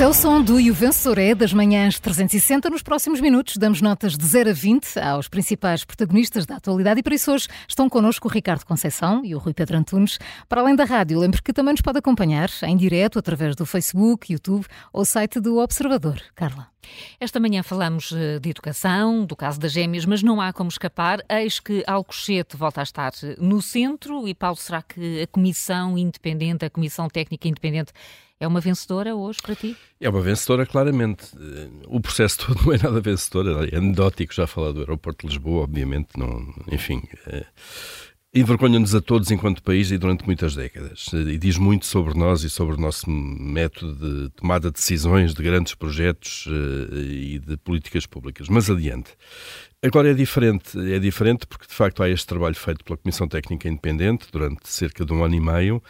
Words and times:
Este 0.00 0.06
é 0.06 0.08
o 0.08 0.14
som 0.14 0.42
do 0.42 0.58
E 0.58 0.70
o 0.70 0.76
é 1.18 1.34
das 1.34 1.52
manhãs 1.52 2.00
360. 2.00 2.70
Nos 2.70 2.82
próximos 2.82 3.20
minutos 3.20 3.58
damos 3.58 3.82
notas 3.82 4.16
de 4.16 4.26
0 4.26 4.48
a 4.48 4.52
20 4.54 4.98
aos 4.98 5.28
principais 5.28 5.84
protagonistas 5.84 6.46
da 6.46 6.56
atualidade 6.56 7.00
e 7.00 7.02
por 7.02 7.12
isso 7.12 7.30
hoje 7.30 7.48
estão 7.68 7.86
connosco 7.86 8.26
o 8.26 8.30
Ricardo 8.30 8.64
Conceição 8.64 9.22
e 9.22 9.34
o 9.34 9.38
Rui 9.38 9.52
Pedro 9.52 9.76
Antunes. 9.76 10.18
Para 10.48 10.62
além 10.62 10.74
da 10.74 10.84
rádio, 10.84 11.18
lembre 11.18 11.42
que 11.42 11.52
também 11.52 11.74
nos 11.74 11.82
pode 11.82 11.98
acompanhar 11.98 12.48
em 12.62 12.78
direto 12.78 13.18
através 13.18 13.54
do 13.54 13.66
Facebook, 13.66 14.32
YouTube 14.32 14.64
ou 14.90 15.04
site 15.04 15.38
do 15.38 15.58
Observador. 15.58 16.18
Carla. 16.34 16.68
Esta 17.18 17.38
manhã 17.38 17.62
falamos 17.62 18.12
eh, 18.12 18.38
de 18.38 18.50
educação, 18.50 19.24
do 19.24 19.36
caso 19.36 19.60
das 19.60 19.72
gêmeas, 19.72 20.04
mas 20.04 20.22
não 20.22 20.40
há 20.40 20.52
como 20.52 20.68
escapar. 20.68 21.24
Eis 21.28 21.60
que 21.60 21.84
Alcochete 21.86 22.56
volta 22.56 22.80
a 22.80 22.82
estar 22.82 23.12
eh, 23.22 23.36
no 23.38 23.60
centro 23.60 24.26
e, 24.26 24.34
Paulo, 24.34 24.56
será 24.56 24.82
que 24.82 25.22
a 25.22 25.26
Comissão 25.26 25.96
Independente, 25.98 26.64
a 26.64 26.70
Comissão 26.70 27.08
Técnica 27.08 27.48
Independente, 27.48 27.92
é 28.38 28.48
uma 28.48 28.60
vencedora 28.60 29.14
hoje 29.14 29.38
para 29.42 29.54
ti? 29.54 29.76
É 30.00 30.08
uma 30.08 30.22
vencedora, 30.22 30.64
claramente. 30.64 31.26
Eh, 31.38 31.68
o 31.86 32.00
processo 32.00 32.38
todo 32.46 32.64
não 32.64 32.72
é 32.72 32.78
nada 32.78 33.00
vencedor, 33.00 33.68
é 33.70 33.76
anedótico 33.76 34.32
já 34.32 34.46
falar 34.46 34.72
do 34.72 34.80
aeroporto 34.80 35.26
de 35.26 35.34
Lisboa, 35.34 35.64
obviamente, 35.64 36.18
não, 36.18 36.54
enfim. 36.72 37.02
É, 37.26 37.44
envergonha-nos 38.32 38.94
a 38.94 39.00
todos 39.00 39.30
enquanto 39.30 39.62
país 39.62 39.90
e 39.90 39.98
durante 39.98 40.24
muitas 40.24 40.54
décadas. 40.54 41.08
E 41.12 41.36
diz 41.36 41.58
muito 41.58 41.86
sobre 41.86 42.14
nós 42.14 42.44
e 42.44 42.50
sobre 42.50 42.76
o 42.76 42.80
nosso 42.80 43.10
método 43.10 43.94
de 43.94 44.30
tomada 44.30 44.68
de 44.68 44.74
decisões 44.74 45.34
de 45.34 45.42
grandes 45.42 45.74
projetos 45.74 46.46
eh, 46.48 46.96
e 47.00 47.38
de 47.38 47.56
políticas 47.56 48.06
públicas. 48.06 48.48
Mas 48.48 48.70
adiante. 48.70 49.10
Agora 49.82 50.10
é 50.10 50.14
diferente, 50.14 50.78
é 50.78 50.98
diferente 50.98 51.46
porque 51.46 51.66
de 51.66 51.74
facto 51.74 52.02
há 52.02 52.08
este 52.08 52.26
trabalho 52.26 52.54
feito 52.54 52.84
pela 52.84 52.98
Comissão 52.98 53.26
Técnica 53.26 53.68
Independente 53.68 54.28
durante 54.30 54.68
cerca 54.68 55.04
de 55.04 55.12
um 55.12 55.24
ano 55.24 55.34
e 55.34 55.40
meio, 55.40 55.82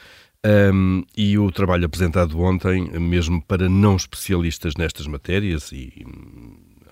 um, 0.73 1.05
e 1.15 1.37
o 1.37 1.51
trabalho 1.51 1.85
apresentado 1.85 2.41
ontem, 2.41 2.89
mesmo 2.99 3.43
para 3.43 3.69
não 3.69 3.97
especialistas 3.97 4.75
nestas 4.75 5.07
matérias, 5.07 5.71
e 5.73 6.07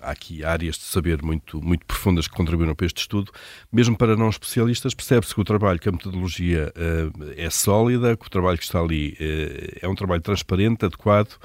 há 0.01 0.11
aqui 0.11 0.43
áreas 0.43 0.75
de 0.75 0.83
saber 0.83 1.21
muito, 1.21 1.61
muito 1.61 1.85
profundas 1.85 2.27
que 2.27 2.35
contribuíram 2.35 2.75
para 2.75 2.85
este 2.85 3.01
estudo, 3.01 3.31
mesmo 3.71 3.97
para 3.97 4.15
não 4.15 4.29
especialistas, 4.29 4.93
percebe-se 4.93 5.33
que 5.33 5.41
o 5.41 5.43
trabalho, 5.43 5.79
que 5.79 5.89
a 5.89 5.91
metodologia 5.91 6.73
uh, 6.75 7.33
é 7.35 7.49
sólida, 7.49 8.15
que 8.15 8.25
o 8.25 8.29
trabalho 8.29 8.57
que 8.57 8.63
está 8.63 8.79
ali 8.79 9.17
uh, 9.19 9.79
é 9.81 9.87
um 9.87 9.95
trabalho 9.95 10.21
transparente, 10.21 10.85
adequado. 10.85 11.37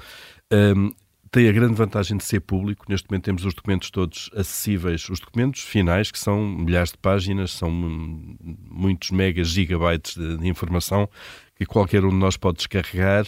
Um, 0.51 0.93
tem 1.31 1.49
a 1.49 1.51
grande 1.51 1.73
vantagem 1.73 2.15
de 2.15 2.23
ser 2.23 2.39
público. 2.39 2.85
Neste 2.87 3.09
momento 3.09 3.25
temos 3.25 3.43
os 3.43 3.53
documentos 3.53 3.89
todos 3.89 4.29
acessíveis, 4.33 5.09
os 5.09 5.19
documentos 5.19 5.61
finais, 5.61 6.09
que 6.09 6.17
são 6.17 6.47
milhares 6.47 6.91
de 6.91 6.97
páginas, 6.97 7.51
são 7.51 7.69
muitos 7.69 9.11
megas, 9.11 9.49
gigabytes 9.49 10.15
de, 10.15 10.37
de 10.37 10.47
informação 10.47 11.09
que 11.55 11.65
qualquer 11.65 12.03
um 12.03 12.09
de 12.09 12.15
nós 12.15 12.35
pode 12.35 12.57
descarregar, 12.57 13.25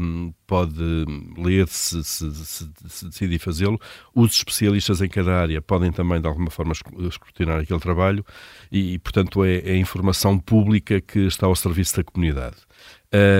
um, 0.00 0.32
pode 0.46 1.04
ler 1.36 1.68
se, 1.68 2.02
se, 2.02 2.34
se, 2.34 2.70
se 2.88 3.08
decidir 3.08 3.38
fazê-lo. 3.38 3.78
Os 4.14 4.32
especialistas 4.32 5.02
em 5.02 5.08
cada 5.08 5.34
área 5.34 5.60
podem 5.60 5.92
também, 5.92 6.20
de 6.20 6.26
alguma 6.26 6.50
forma, 6.50 6.72
escrutinar 6.72 7.60
aquele 7.60 7.80
trabalho 7.80 8.24
e, 8.72 8.98
portanto, 9.00 9.44
é, 9.44 9.56
é 9.58 9.76
informação 9.76 10.38
pública 10.38 11.00
que 11.02 11.20
está 11.26 11.46
ao 11.46 11.54
serviço 11.54 11.96
da 11.96 12.04
comunidade. 12.04 12.56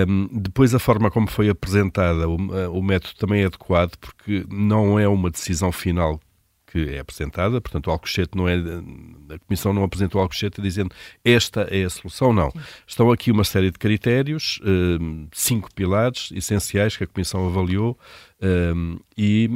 Um, 0.07 0.27
depois, 0.31 0.73
a 0.73 0.79
forma 0.79 1.09
como 1.09 1.27
foi 1.27 1.49
apresentada, 1.49 2.29
o, 2.29 2.35
o 2.35 2.83
método 2.83 3.15
também 3.15 3.41
é 3.41 3.45
adequado, 3.45 3.95
porque 3.97 4.45
não 4.51 4.99
é 4.99 5.07
uma 5.07 5.31
decisão 5.31 5.71
final 5.71 6.19
que 6.67 6.93
é 6.93 6.99
apresentada, 6.99 7.61
portanto 7.61 7.87
o 7.87 7.91
Alcochete 7.91 8.35
não 8.35 8.47
é, 8.47 8.55
a 8.55 9.39
Comissão 9.39 9.73
não 9.73 9.83
apresentou 9.83 10.19
o 10.19 10.21
Alcochete 10.21 10.61
dizendo 10.61 10.93
esta 11.23 11.61
é 11.71 11.83
a 11.83 11.89
solução, 11.89 12.33
não. 12.33 12.51
Sim. 12.51 12.59
Estão 12.85 13.11
aqui 13.11 13.31
uma 13.31 13.43
série 13.43 13.71
de 13.71 13.79
critérios, 13.79 14.59
um, 14.63 15.27
cinco 15.31 15.73
pilares 15.73 16.29
essenciais 16.33 16.97
que 16.97 17.05
a 17.05 17.07
Comissão 17.07 17.47
avaliou 17.47 17.97
um, 18.75 18.99
e 19.17 19.49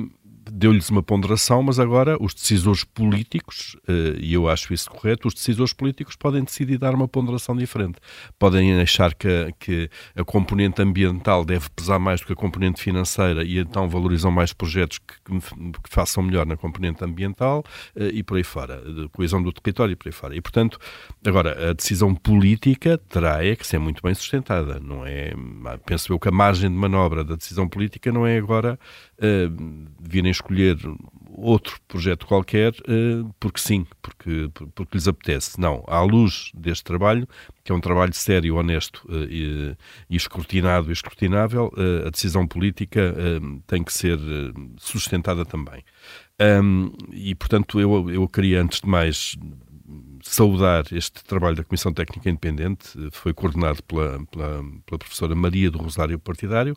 deu-lhes 0.54 0.90
uma 0.90 1.02
ponderação, 1.02 1.64
mas 1.64 1.80
agora 1.80 2.18
os 2.20 2.34
decisores 2.34 2.84
políticos, 2.84 3.78
eh, 3.88 4.18
e 4.20 4.34
eu 4.34 4.50
acho 4.50 4.74
isso 4.74 4.90
correto, 4.90 5.28
os 5.28 5.34
decisores 5.34 5.72
políticos 5.72 6.16
podem 6.16 6.44
decidir 6.44 6.78
dar 6.78 6.94
uma 6.94 7.08
ponderação 7.08 7.56
diferente. 7.56 8.00
Podem 8.38 8.80
achar 8.82 9.14
que, 9.14 9.54
que 9.58 9.90
a 10.14 10.24
componente 10.26 10.82
ambiental 10.82 11.46
deve 11.46 11.70
pesar 11.70 12.00
mais 12.00 12.20
do 12.20 12.28
que 12.28 12.34
a 12.34 12.36
componente 12.36 12.82
financeira 12.82 13.44
e 13.46 13.60
então 13.60 13.88
valorizam 13.88 14.30
mais 14.30 14.52
projetos 14.52 15.00
que, 15.00 15.40
que 15.40 15.90
façam 15.90 16.22
melhor 16.22 16.46
na 16.46 16.58
componente 16.58 17.04
ambiental 17.04 17.64
eh, 17.96 18.12
e 18.14 18.22
por 18.22 18.36
aí 18.36 18.44
fora, 18.44 18.82
coesão 19.14 19.42
do 19.42 19.54
território 19.54 19.94
e 19.94 19.96
por 19.96 20.10
aí 20.10 20.14
fora. 20.14 20.36
E, 20.36 20.42
portanto, 20.42 20.78
agora, 21.26 21.70
a 21.70 21.74
decisão 21.74 22.14
política 22.14 22.98
terá 22.98 23.44
é 23.44 23.56
que 23.56 23.66
ser 23.66 23.80
muito 23.80 24.02
bem 24.04 24.14
sustentada, 24.14 24.82
não 24.82 25.06
é? 25.06 25.34
Penso 25.86 26.12
eu 26.12 26.20
que 26.20 26.28
a 26.28 26.32
margem 26.32 26.70
de 26.70 26.76
manobra 26.76 27.24
da 27.24 27.36
decisão 27.36 27.70
política 27.70 28.12
não 28.12 28.28
é 28.28 28.38
agora 28.38 28.78
uh, 29.18 29.88
virem 30.02 30.32
escolher 30.42 30.78
outro 31.34 31.80
projeto 31.88 32.26
qualquer 32.26 32.74
uh, 32.74 33.34
porque 33.40 33.60
sim, 33.60 33.86
porque, 34.02 34.50
porque 34.76 34.98
lhes 34.98 35.08
apetece. 35.08 35.60
Não, 35.60 35.84
à 35.88 36.02
luz 36.02 36.52
deste 36.54 36.84
trabalho, 36.84 37.28
que 37.64 37.72
é 37.72 37.76
um 37.76 37.80
trabalho 37.80 38.14
sério, 38.14 38.56
honesto 38.56 39.06
uh, 39.08 39.24
e, 39.30 39.76
escrutinado 40.10 40.90
e 40.90 40.94
escrutinável, 40.94 41.72
uh, 41.78 42.08
a 42.08 42.10
decisão 42.10 42.46
política 42.46 43.16
tem 43.68 43.84
que 43.84 43.94
ser 43.94 44.20
sustentada 44.78 45.46
também. 45.46 45.84
E, 47.12 47.36
portanto, 47.36 47.80
eu, 47.80 48.10
eu 48.10 48.28
queria, 48.28 48.62
antes 48.62 48.82
de 48.82 48.88
mais, 48.88 49.38
saudar 50.34 50.86
este 50.94 51.24
trabalho 51.26 51.58
da 51.58 51.64
Comissão 51.64 51.92
Técnica 51.92 52.30
Independente, 52.30 52.98
foi 53.12 53.34
coordenado 53.34 53.84
pela, 53.84 54.26
pela, 54.28 54.64
pela 54.86 54.98
professora 54.98 55.36
Maria 55.36 55.70
do 55.70 55.78
Rosário 55.78 56.18
Partidário, 56.18 56.76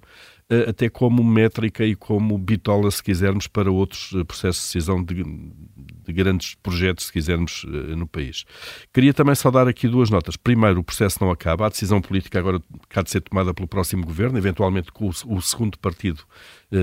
eh, 0.51 0.69
até 0.69 0.91
como 0.91 1.23
métrica 1.23 1.87
e 1.87 1.95
como 1.95 2.37
bitola, 2.37 2.91
se 2.91 3.01
quisermos, 3.01 3.47
para 3.47 3.71
outros 3.71 4.13
eh, 4.13 4.25
processos 4.25 4.63
de 4.63 4.67
decisão 4.75 5.03
de, 5.03 5.23
de 5.23 6.13
grandes 6.13 6.57
projetos, 6.57 7.07
se 7.07 7.13
quisermos, 7.13 7.65
eh, 7.67 7.95
no 7.95 8.09
país. 8.09 8.45
Queria 8.93 9.15
também 9.15 9.37
saudar 9.37 9.69
aqui 9.69 9.87
duas 9.87 10.11
notas. 10.11 10.37
Primeiro, 10.37 10.81
o 10.81 10.85
processo 10.85 11.19
não 11.23 11.31
acaba, 11.31 11.67
a 11.67 11.69
decisão 11.69 12.01
política 12.01 12.41
agora 12.41 12.61
há 12.95 13.03
de 13.03 13.11
ser 13.11 13.21
tomada 13.21 13.55
pelo 13.55 13.69
próximo 13.69 14.05
governo, 14.05 14.37
eventualmente 14.37 14.91
com 14.91 15.07
o, 15.07 15.37
o 15.37 15.41
segundo 15.41 15.79
partido 15.79 16.25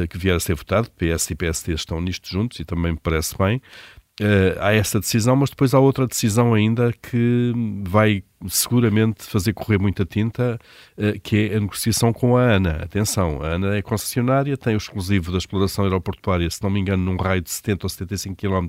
que 0.10 0.18
vier 0.18 0.38
a 0.38 0.40
ser 0.40 0.56
votado, 0.56 0.90
PS 0.92 1.32
e 1.32 1.36
PSD 1.36 1.74
estão 1.74 2.00
nisto 2.00 2.30
juntos 2.30 2.62
e 2.62 2.64
também 2.64 2.94
me 2.94 2.98
parece 2.98 3.38
bem. 3.38 3.62
Uh, 4.22 4.54
há 4.60 4.72
essa 4.72 5.00
decisão, 5.00 5.36
mas 5.36 5.50
depois 5.50 5.74
há 5.74 5.80
outra 5.80 6.06
decisão 6.06 6.54
ainda 6.54 6.94
que 6.94 7.52
vai 7.88 8.24
seguramente 8.48 9.24
fazer 9.24 9.52
correr 9.52 9.80
muita 9.80 10.06
tinta, 10.06 10.60
uh, 10.96 11.20
que 11.22 11.50
é 11.50 11.58
a 11.58 11.60
negociação 11.60 12.14
com 12.14 12.38
a 12.38 12.44
ANA. 12.44 12.84
Atenção, 12.84 13.42
a 13.42 13.56
ANA 13.56 13.76
é 13.78 13.82
concessionária, 13.82 14.56
tem 14.56 14.76
o 14.76 14.78
exclusivo 14.78 15.32
da 15.32 15.40
exploração 15.40 15.86
aeroportuária, 15.86 16.48
se 16.52 16.62
não 16.62 16.70
me 16.70 16.80
engano, 16.80 17.04
num 17.04 17.18
raio 17.18 17.42
de 17.42 17.50
70 17.50 17.88
ou 17.88 17.90
75 17.90 18.36
km 18.36 18.68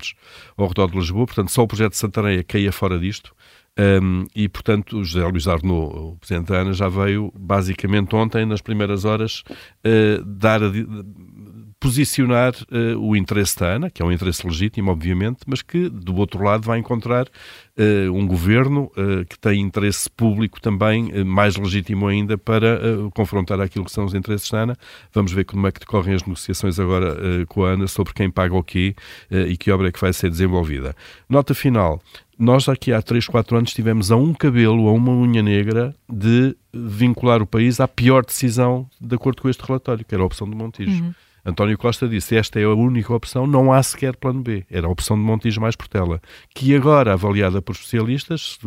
ao 0.57 0.69
redor 0.69 0.91
de 0.91 0.99
Lisboa, 0.99 1.27
portanto 1.27 1.51
só 1.51 1.63
o 1.63 1.69
projeto 1.69 1.93
de 1.93 1.99
Santareia 1.99 2.43
caía 2.43 2.73
fora 2.73 2.99
disto. 2.99 3.35
Um, 3.79 4.27
e, 4.35 4.49
portanto, 4.51 4.99
o 4.99 5.05
José 5.05 5.27
Luís 5.27 5.49
Arnaud, 5.49 5.97
o 5.97 6.17
Presidente 6.17 6.49
da 6.49 6.61
ANA, 6.61 6.73
já 6.75 6.89
veio, 6.89 7.33
basicamente 7.35 8.15
ontem, 8.15 8.45
nas 8.45 8.61
primeiras 8.61 9.05
horas, 9.05 9.43
uh, 9.85 10.23
dar 10.25 10.63
a, 10.63 10.71
posicionar 11.83 12.55
uh, 12.55 12.97
o 12.97 13.17
interesse 13.17 13.59
da 13.59 13.75
ANA, 13.75 13.91
que 13.91 14.01
é 14.01 14.05
um 14.05 14.13
interesse 14.13 14.47
legítimo, 14.47 14.93
obviamente, 14.93 15.41
mas 15.49 15.63
que, 15.63 15.89
do 15.89 16.15
outro 16.15 16.45
lado, 16.45 16.63
vai 16.63 16.79
encontrar 16.79 17.27
uh, 17.27 18.13
um 18.13 18.25
governo 18.25 18.85
uh, 18.97 19.25
que 19.29 19.37
tem 19.37 19.61
interesse 19.61 20.09
público 20.09 20.61
também 20.61 21.25
mais 21.25 21.57
legítimo 21.57 22.07
ainda 22.07 22.39
para 22.39 22.79
confrontar 23.15 23.61
aquilo 23.61 23.85
que 23.85 23.91
são 23.91 24.05
os 24.05 24.15
interesses 24.15 24.49
da 24.49 24.63
ANA. 24.63 24.77
Vamos 25.13 25.33
ver 25.33 25.45
como 25.45 25.67
é 25.67 25.73
que 25.73 25.81
decorrem 25.81 26.15
as 26.15 26.23
negociações 26.23 26.79
agora 26.79 27.17
com 27.49 27.65
a 27.65 27.71
ANA 27.71 27.89
sobre 27.89 28.13
quem 28.15 28.31
paga 28.31 28.55
o 28.55 28.63
quê 28.63 28.95
e 29.31 29.57
que 29.57 29.71
obra 29.73 29.89
é 29.89 29.93
que 29.93 30.01
vai 30.01 30.13
ser 30.13 30.31
desenvolvida. 30.31 30.95
Nota 31.29 31.55
final. 31.55 32.01
Nós 32.39 32.69
aqui 32.69 32.93
há 32.93 33.03
3, 33.03 33.27
4 33.27 33.57
anos 33.57 33.73
tivemos 33.73 34.11
a 34.11 34.17
um 34.17 34.33
cabelo, 34.33 34.89
a 34.89 34.93
uma 34.93 35.13
unha 35.13 35.43
negra, 35.43 35.95
de 36.09 36.57
vincular 36.73 37.43
o 37.43 37.47
país 37.47 37.81
à 37.81 37.89
pior 37.89 38.25
decisão 38.25 38.89
de 39.01 39.15
acordo 39.15 39.43
com 39.43 39.49
este 39.49 39.65
relatório, 39.65 40.05
que 40.05 40.15
era 40.15 40.23
a 40.23 40.27
opção 40.27 40.49
do 40.49 40.57
Montijo. 40.57 41.05
Uhum. 41.05 41.15
António 41.45 41.77
Costa 41.77 42.09
disse: 42.09 42.37
esta 42.37 42.61
é 42.61 42.65
a 42.65 42.71
única 42.71 43.13
opção, 43.13 43.47
não 43.47 43.73
há 43.73 43.83
sequer 43.83 44.17
plano 44.17 44.41
B. 44.41 44.65
Era 44.71 44.87
a 44.87 44.91
opção 44.91 45.17
de 45.17 45.23
Montijo 45.23 45.61
mais 45.61 45.75
Portela, 45.75 46.21
que 46.55 46.75
agora, 46.75 47.13
avaliada 47.13 47.61
por 47.61 47.73
especialistas, 47.73 48.59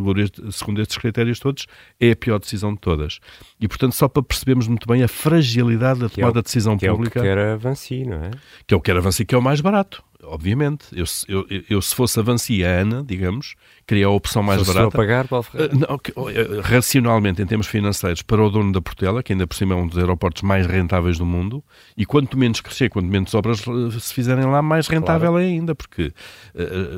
segundo 0.52 0.82
estes 0.82 0.98
critérios 0.98 1.40
todos, 1.40 1.68
é 2.00 2.12
a 2.12 2.16
pior 2.16 2.40
decisão 2.40 2.74
de 2.74 2.80
todas. 2.80 3.20
E, 3.60 3.68
portanto, 3.68 3.94
só 3.94 4.08
para 4.08 4.24
percebermos 4.24 4.68
muito 4.68 4.88
bem 4.88 5.04
a 5.04 5.08
fragilidade 5.08 6.00
da 6.02 6.10
tomada 6.10 6.38
é 6.38 6.40
o, 6.40 6.42
de 6.42 6.46
decisão 6.46 6.78
que 6.78 6.88
pública. 6.88 7.20
É 7.20 7.22
o 7.22 7.24
que 7.24 7.30
quer 7.30 7.38
Avanci, 7.38 8.04
não 8.06 8.18
é? 8.18 8.32
Que 8.68 8.74
é 8.74 8.78
o 8.78 8.82
que 8.82 8.92
quer 8.92 8.98
Avanci, 8.98 9.26
que 9.26 9.36
é 9.36 9.38
o 9.38 9.42
mais 9.42 9.62
barato 9.62 10.04
obviamente. 10.28 10.86
Eu, 10.92 11.06
eu, 11.28 11.64
eu, 11.70 11.82
se 11.82 11.94
fosse 11.94 12.20
avancia 12.20 12.68
Ana, 12.68 13.04
digamos, 13.04 13.56
queria 13.88 14.08
a 14.08 14.10
opção 14.10 14.42
mais 14.44 14.62
se 14.62 14.68
barata. 14.68 14.92
Se 14.92 14.98
pagar, 14.98 15.28
Paulo 15.28 15.46
uh, 15.54 15.88
não, 15.90 15.98
que, 15.98 16.12
uh, 16.12 16.62
racionalmente, 16.62 17.42
em 17.42 17.46
termos 17.46 17.68
financeiros, 17.68 18.22
para 18.22 18.44
o 18.44 18.50
dono 18.50 18.72
da 18.72 18.82
Portela, 18.82 19.22
que 19.22 19.34
ainda 19.34 19.46
por 19.46 19.56
cima 19.56 19.74
é 19.74 19.78
um 19.78 19.88
dos 19.88 19.98
aeroportos 19.98 20.42
mais 20.42 20.66
rentáveis 20.66 21.18
do 21.18 21.26
mundo, 21.26 21.64
e 21.96 22.06
quanto 22.06 22.38
menos 22.38 22.62
crescer, 22.62 22.90
quanto 22.90 23.08
menos 23.08 23.34
obras 23.34 23.64
se 24.00 24.14
fizerem 24.14 24.46
lá, 24.46 24.62
mais 24.62 24.88
rentável 24.88 25.32
claro. 25.32 25.46
é 25.46 25.48
ainda, 25.48 25.76
porque 25.76 26.14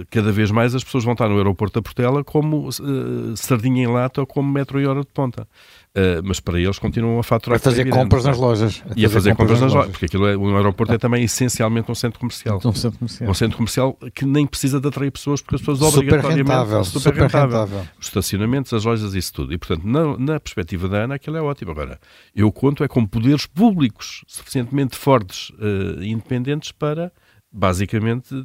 cada 0.09 0.31
vez 0.31 0.51
mais 0.51 0.75
as 0.75 0.83
pessoas 0.83 1.03
vão 1.03 1.13
estar 1.13 1.27
no 1.27 1.37
aeroporto 1.37 1.79
da 1.79 1.81
Portela 1.81 2.23
como 2.23 2.69
sardinha 3.35 3.83
em 3.83 3.87
lata 3.87 4.21
ou 4.21 4.27
como 4.27 4.51
metro 4.51 4.79
e 4.79 4.85
hora 4.85 5.01
de 5.01 5.07
ponta. 5.07 5.47
Uh, 5.97 6.21
mas 6.23 6.39
para 6.39 6.59
eles 6.59 6.77
continuam 6.77 7.17
a 7.17 7.23
faturar. 7.23 7.57
A 7.57 7.59
fazer 7.59 7.89
compras 7.89 8.23
nas 8.23 8.37
lojas. 8.37 8.83
A 8.87 8.93
e 8.95 9.03
a 9.03 9.09
fazer 9.09 9.31
compras, 9.31 9.59
compras 9.59 9.61
nas 9.61 9.73
lojas, 9.73 9.89
porque 9.89 10.05
aquilo 10.05 10.27
é, 10.27 10.37
o 10.37 10.55
aeroporto 10.55 10.93
é 10.93 10.97
também 10.99 11.23
essencialmente 11.23 11.91
um 11.91 11.95
centro 11.95 12.19
comercial. 12.19 12.61
Um 12.63 12.71
centro 12.71 12.99
comercial. 12.99 13.16
Um 13.21 13.33
centro 13.33 13.57
comercial 13.57 13.97
que 14.13 14.25
nem 14.25 14.45
precisa 14.45 14.79
de 14.79 14.87
atrair 14.87 15.11
pessoas, 15.11 15.41
porque 15.41 15.55
as 15.55 15.61
pessoas 15.61 15.79
super 15.79 15.97
obrigatoriamente... 15.97 16.49
Rentável, 16.49 16.83
super, 16.83 16.99
super 16.99 17.21
rentável. 17.21 17.59
rentável. 17.65 17.87
Os 17.99 18.07
estacionamentos, 18.07 18.73
as 18.73 18.83
lojas, 18.83 19.13
isso 19.13 19.33
tudo. 19.33 19.53
E, 19.53 19.57
portanto, 19.57 19.85
na, 19.85 20.17
na 20.17 20.39
perspectiva 20.39 20.87
da 20.87 21.03
ANA, 21.03 21.15
aquilo 21.15 21.37
é 21.37 21.41
ótimo. 21.41 21.71
Agora, 21.71 21.99
eu 22.35 22.51
conto 22.51 22.83
é 22.83 22.87
com 22.87 23.05
poderes 23.05 23.45
públicos 23.45 24.23
suficientemente 24.27 24.95
fortes 24.95 25.49
uh, 25.51 26.01
e 26.01 26.11
independentes 26.11 26.71
para 26.71 27.11
basicamente 27.57 28.35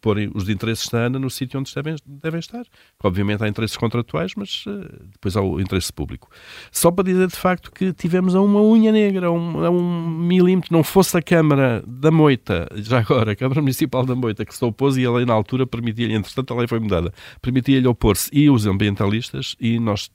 porem 0.00 0.30
os 0.34 0.48
interesses 0.48 0.88
da 0.88 1.06
ANA 1.06 1.18
no 1.18 1.30
sítio 1.30 1.60
onde 1.60 1.72
devem, 1.72 1.94
devem 2.04 2.40
estar. 2.40 2.64
Obviamente 3.02 3.44
há 3.44 3.48
interesses 3.48 3.76
contratuais, 3.76 4.32
mas 4.36 4.64
uh, 4.66 4.80
depois 5.12 5.36
há 5.36 5.40
o 5.40 5.60
interesse 5.60 5.92
público. 5.92 6.28
Só 6.72 6.90
para 6.90 7.04
dizer 7.04 7.28
de 7.28 7.36
facto 7.36 7.70
que 7.70 7.92
tivemos 7.92 8.34
a 8.34 8.40
uma 8.40 8.60
unha 8.60 8.90
negra, 8.90 9.28
a 9.28 9.30
um, 9.30 9.64
a 9.64 9.70
um 9.70 10.08
milímetro, 10.08 10.72
não 10.72 10.82
fosse 10.82 11.16
a 11.16 11.22
Câmara 11.22 11.84
da 11.86 12.10
Moita, 12.10 12.68
já 12.74 12.98
agora, 12.98 13.32
a 13.32 13.36
Câmara 13.36 13.60
Municipal 13.60 14.04
da 14.04 14.16
Moita, 14.16 14.44
que 14.44 14.54
se 14.54 14.64
opôs 14.64 14.96
e 14.96 15.06
a 15.06 15.12
lei 15.12 15.24
na 15.24 15.34
altura 15.34 15.64
permitia-lhe, 15.64 16.14
entretanto 16.14 16.52
a 16.52 16.56
lei 16.56 16.66
foi 16.66 16.80
mudada, 16.80 17.12
permitia-lhe 17.40 17.86
opor-se 17.86 18.28
e 18.32 18.50
os 18.50 18.66
ambientalistas 18.66 19.54
e 19.60 19.78
nós 19.78 20.10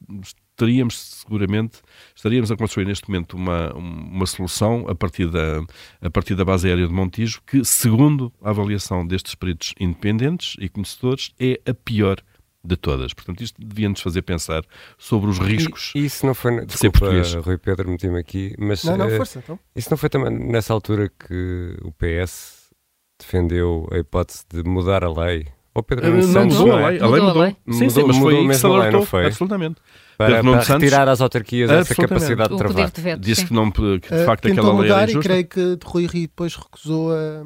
teríamos 0.55 0.99
seguramente, 0.99 1.79
estaríamos 2.15 2.51
a 2.51 2.57
construir 2.57 2.85
neste 2.85 3.09
momento 3.09 3.35
uma, 3.35 3.73
uma 3.73 4.25
solução 4.25 4.85
a 4.87 4.95
partir, 4.95 5.29
da, 5.29 5.63
a 6.01 6.09
partir 6.09 6.35
da 6.35 6.45
base 6.45 6.67
aérea 6.67 6.87
de 6.87 6.93
Montijo 6.93 7.41
que, 7.45 7.63
segundo 7.65 8.31
a 8.41 8.49
avaliação 8.49 9.05
destes 9.05 9.35
peritos 9.35 9.73
independentes 9.79 10.55
e 10.59 10.69
conhecedores, 10.69 11.33
é 11.39 11.59
a 11.65 11.73
pior 11.73 12.17
de 12.63 12.77
todas. 12.77 13.13
Portanto, 13.13 13.43
isto 13.43 13.61
devia-nos 13.61 13.99
fazer 13.99 14.21
pensar 14.21 14.63
sobre 14.97 15.29
os 15.29 15.37
riscos 15.37 15.91
e, 15.95 16.05
isso 16.05 16.25
não 16.25 16.33
foi, 16.33 16.65
de 16.65 16.77
ser 16.77 16.91
português. 16.91 17.33
Rui 17.33 17.57
Pedro, 17.57 17.89
meti-me 17.89 18.19
aqui, 18.19 18.55
mas 18.57 18.83
não, 18.83 18.95
não, 18.95 19.07
uh, 19.07 19.17
força, 19.17 19.39
então. 19.39 19.59
isso 19.75 19.89
não 19.89 19.97
foi 19.97 20.09
também 20.09 20.31
nessa 20.31 20.73
altura 20.73 21.09
que 21.09 21.77
o 21.81 21.91
PS 21.91 22.69
defendeu 23.19 23.87
a 23.91 23.97
hipótese 23.97 24.45
de 24.49 24.63
mudar 24.63 25.03
a 25.03 25.11
lei 25.11 25.47
Oh, 25.75 25.81
Pedro 25.81 26.05
não, 26.07 26.27
não 26.27 26.45
mudou 26.45 26.71
a 26.71 26.89
lei. 26.89 26.99
A 26.99 27.07
lei 27.07 27.21
mudou. 27.21 27.47
Sim, 27.47 27.85
mudou, 27.85 27.89
sim, 27.89 28.03
mas 28.05 28.17
foi 28.17 28.35
isso 28.35 28.47
que 28.47 28.55
se 28.55 28.65
alertou. 28.65 29.05
Foi. 29.05 29.25
Absolutamente. 29.25 29.81
Para, 30.17 30.43
para 30.43 30.59
retirar 30.61 31.09
às 31.09 31.21
autarquias 31.21 31.71
essa 31.71 31.95
capacidade 31.95 32.49
de 32.51 32.57
travar. 32.57 32.91
De 32.91 33.15
Disse 33.17 33.45
que, 33.47 33.53
não, 33.53 33.71
que 33.71 33.99
de 33.99 34.25
facto 34.25 34.45
uh, 34.45 34.51
aquela 34.51 34.79
lei 34.79 34.91
era 34.91 35.03
injusta. 35.05 35.19
e 35.19 35.23
creio 35.23 35.47
que 35.47 35.85
Rui 35.85 36.05
Rio 36.05 36.27
depois 36.27 36.55
recusou 36.55 37.11
a 37.11 37.43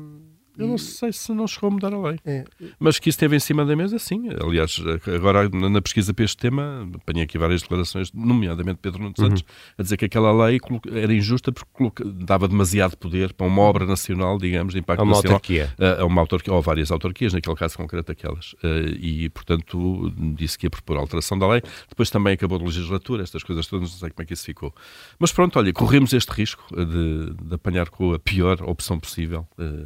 eu 0.58 0.68
não 0.68 0.78
sei 0.78 1.12
se 1.12 1.32
não 1.34 1.48
chegou 1.48 1.70
a 1.70 1.72
mudar 1.72 1.94
a 1.94 2.00
lei. 2.00 2.20
É. 2.26 2.44
Mas 2.80 3.00
que 3.00 3.10
isso 3.10 3.18
esteve 3.18 3.36
em 3.36 3.40
cima 3.40 3.66
da 3.66 3.76
mesa, 3.76 4.00
sim. 4.00 4.28
Aliás, 4.42 4.82
agora 5.16 5.50
na 5.50 5.82
pesquisa 5.82 6.14
para 6.14 6.26
este 6.26 6.38
tema, 6.38 6.90
apanhei 6.96 7.24
aqui 7.24 7.38
várias 7.38 7.62
declarações, 7.62 8.12
nomeadamente 8.14 8.80
Pedro 8.82 9.02
Nunes 9.02 9.18
Santos, 9.18 9.42
uhum. 9.42 9.48
a 9.78 9.84
dizer 9.84 9.98
que 9.98 10.06
aquela 10.06 10.32
lei 10.46 10.60
era 10.92 11.14
injusta 11.14 11.52
porque 11.52 12.04
dava 12.04 12.48
demasiado 12.48 12.98
poder 12.98 13.34
para 13.34 13.48
uma 13.48 13.62
obra 13.62 13.86
nacional, 13.86 14.38
digamos, 14.38 14.74
de 14.74 14.80
impacto 14.80 15.02
a 15.02 15.04
uma 15.04 15.16
nacional. 15.16 15.36
Autarquia. 15.36 15.74
A 16.00 16.06
uma 16.06 16.22
autarquia. 16.22 16.54
Ou 16.54 16.62
várias 16.62 16.92
autarquias, 16.92 17.34
naquele 17.34 17.56
caso 17.56 17.78
concreto 17.78 18.12
aquelas. 18.12 18.56
Eh, 18.64 18.98
e, 19.00 19.30
portanto, 19.30 20.14
disse 20.36 20.58
que 20.58 20.66
ia 20.66 20.70
propor 20.70 20.98
a 20.98 21.00
alteração 21.00 21.38
da 21.38 21.48
lei. 21.48 21.62
Depois 21.88 22.10
também 22.10 22.34
acabou 22.34 22.58
de 22.58 22.66
legislatura, 22.66 23.24
estas 23.24 23.44
coisas 23.44 23.68
todas, 23.68 23.92
não 23.92 23.98
sei 23.98 24.10
como 24.10 24.24
é 24.24 24.26
que 24.26 24.34
isso 24.34 24.46
ficou. 24.46 24.74
Mas 25.20 25.32
pronto, 25.32 25.58
olha, 25.60 25.72
corremos 25.74 26.14
este 26.14 26.30
risco 26.30 26.64
de, 26.76 27.34
de 27.34 27.56
apanhar 27.56 27.90
com 27.90 28.14
a 28.14 28.20
pior 28.20 28.62
opção 28.64 29.00
possível 29.00 29.48
eh, 29.58 29.86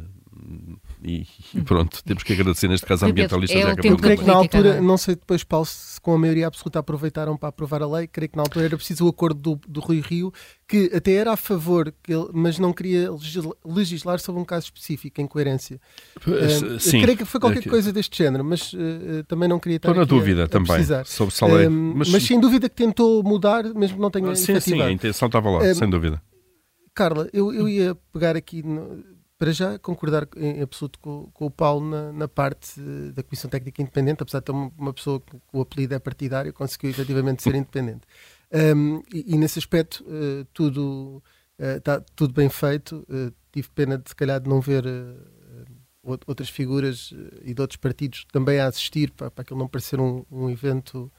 e, 1.02 1.26
e, 1.54 1.60
pronto, 1.62 2.02
temos 2.04 2.22
que 2.22 2.32
agradecer 2.32 2.68
neste 2.68 2.86
caso 2.86 3.04
a 3.04 3.08
ambientalistas. 3.08 3.58
É 3.58 3.62
é 3.62 3.72
eu 3.90 3.96
creio 3.96 4.18
que 4.18 4.24
na 4.24 4.34
altura, 4.34 4.80
não 4.80 4.96
sei 4.96 5.14
depois, 5.14 5.44
Paulo, 5.44 5.66
se 5.66 6.00
com 6.00 6.14
a 6.14 6.18
maioria 6.18 6.46
absoluta 6.46 6.78
aproveitaram 6.78 7.36
para 7.36 7.48
aprovar 7.48 7.82
a 7.82 7.86
lei, 7.86 8.06
creio 8.06 8.30
que 8.30 8.36
na 8.36 8.42
altura 8.42 8.66
era 8.66 8.76
preciso 8.76 9.06
o 9.06 9.08
acordo 9.08 9.40
do, 9.40 9.60
do 9.68 9.80
Rui 9.80 10.00
Rio, 10.00 10.32
que 10.68 10.90
até 10.94 11.12
era 11.12 11.32
a 11.32 11.36
favor, 11.36 11.92
mas 12.32 12.58
não 12.58 12.72
queria 12.72 13.08
legislar 13.64 14.18
sobre 14.18 14.40
um 14.40 14.44
caso 14.44 14.66
específico, 14.66 15.20
em 15.20 15.26
coerência. 15.26 15.80
Uh, 16.26 16.80
sim. 16.80 17.02
Creio 17.02 17.18
que 17.18 17.24
foi 17.24 17.40
qualquer 17.40 17.64
coisa 17.68 17.92
deste 17.92 18.16
género, 18.16 18.44
mas 18.44 18.72
uh, 18.72 19.22
também 19.28 19.48
não 19.48 19.58
queria 19.58 19.76
estar 19.76 19.90
Estou 19.90 20.00
na 20.00 20.08
dúvida 20.08 20.44
a, 20.44 20.48
também 20.48 20.68
precisar. 20.68 21.04
sobre 21.04 21.34
essa 21.34 21.46
lei. 21.46 21.68
mas... 21.68 22.08
mas 22.08 22.22
sem 22.22 22.40
dúvida 22.40 22.68
que 22.68 22.76
tentou 22.76 23.22
mudar, 23.22 23.64
mesmo 23.74 23.96
que 23.96 24.02
não 24.02 24.10
tenha 24.10 24.34
sim, 24.34 24.52
efetivado. 24.52 24.82
Sim, 24.84 24.88
a 24.88 24.92
intenção 24.92 25.26
estava 25.26 25.50
lá, 25.50 25.74
sem 25.74 25.88
dúvida. 25.88 26.22
Carla, 26.94 27.28
eu, 27.32 27.52
eu 27.52 27.68
ia 27.68 27.94
pegar 28.12 28.36
aqui 28.36 28.62
no, 28.62 29.02
para 29.42 29.50
já 29.50 29.76
concordar 29.76 30.28
em 30.36 30.62
absoluto 30.62 31.00
com, 31.00 31.28
com 31.34 31.46
o 31.46 31.50
Paulo 31.50 31.84
na, 31.90 32.12
na, 32.12 32.28
parte 32.28 32.80
da 33.12 33.24
Comissão 33.24 33.50
Técnica 33.50 33.82
Independente, 33.82 34.22
apesar 34.22 34.38
de 34.38 34.44
ter 34.44 34.52
uma, 34.52 34.70
uma 34.78 34.92
pessoa 34.92 35.20
que 35.20 35.36
o 35.52 35.62
apelido 35.62 35.94
é 35.94 35.98
partidário, 35.98 36.52
conseguiu 36.52 36.90
efetivamente 36.90 37.42
ser 37.42 37.56
independente. 37.56 38.02
Um, 38.52 39.02
e, 39.12 39.34
e, 39.34 39.36
nesse 39.36 39.58
aspecto, 39.58 40.04
uh, 40.04 40.44
tudo 40.54 41.20
está 41.58 41.98
uh, 41.98 42.04
tudo 42.14 42.32
bem 42.32 42.48
feito. 42.48 43.04
Uh, 43.08 43.34
tive 43.50 43.68
pena 43.70 43.98
de, 43.98 44.10
se 44.10 44.14
calhar, 44.14 44.40
de 44.40 44.48
não 44.48 44.60
ver 44.60 44.84
outras 46.04 46.48
figuras 46.48 47.12
e 47.42 47.52
de 47.52 47.60
outros 47.60 47.78
partidos 47.78 48.24
também 48.30 48.60
a 48.60 48.68
assistir, 48.68 49.10
para, 49.10 49.28
para 49.28 49.42
aquilo 49.42 49.58
não 49.58 49.66
parecer 49.66 49.98
um, 49.98 50.24
um 50.30 50.50
evento 50.50 51.10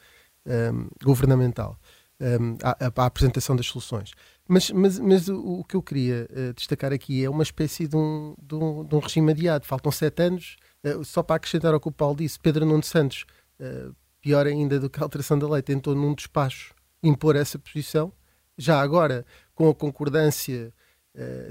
um, 0.46 0.88
governamental, 1.04 1.78
um, 2.22 2.56
à 2.64 3.06
apresentação 3.06 3.54
das 3.54 3.66
soluções. 3.66 4.14
Mas, 4.48 4.72
mas, 4.72 5.00
mas 5.00 5.30
o, 5.30 5.64
que 5.64 5.76
eu 5.76 5.82
queria 5.82 6.28
uh, 6.30 6.54
destacar 6.54 6.92
aqui 6.92 7.24
é 7.24 7.30
uma 7.30 7.44
espécie 7.44 7.88
de 7.88 7.96
um, 7.96 8.36
de 8.42 8.56
um, 8.56 8.84
de 8.84 8.96
um 8.96 9.00
regime 9.00 9.32
adiado. 9.32 9.66
Faltam 9.66 9.92
sete 9.92 10.22
anos, 10.22 10.58
uh, 10.86 11.04
só 11.04 11.24
para 11.24 11.38
acrescentar 11.38 11.74
ao 11.74 11.80
que 11.80 11.88
o 11.88 11.92
Paulo 11.92 12.18
disse, 12.18 12.40
Pedro 12.40 12.66
Nuno 12.66 12.84
Santos, 12.84 13.26
uh, 13.60 13.96
pior 14.20 14.46
ainda 14.46 14.80
do 14.80 14.90
que 14.90 15.00
a 15.00 15.04
alteração 15.04 15.40
da 15.40 15.48
lei, 15.48 15.62
tentou 15.62 15.96
num 15.96 16.14
despacho 16.14 16.74
impor 17.02 17.36
essa 17.36 17.58
posição, 17.58 18.12
já 18.58 18.82
agora 18.82 19.26
com 19.54 19.70
a 19.70 19.76
concordância 19.76 20.74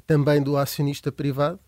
também 0.07 0.43
do 0.43 0.57
acionista 0.57 1.13
privado, 1.13 1.61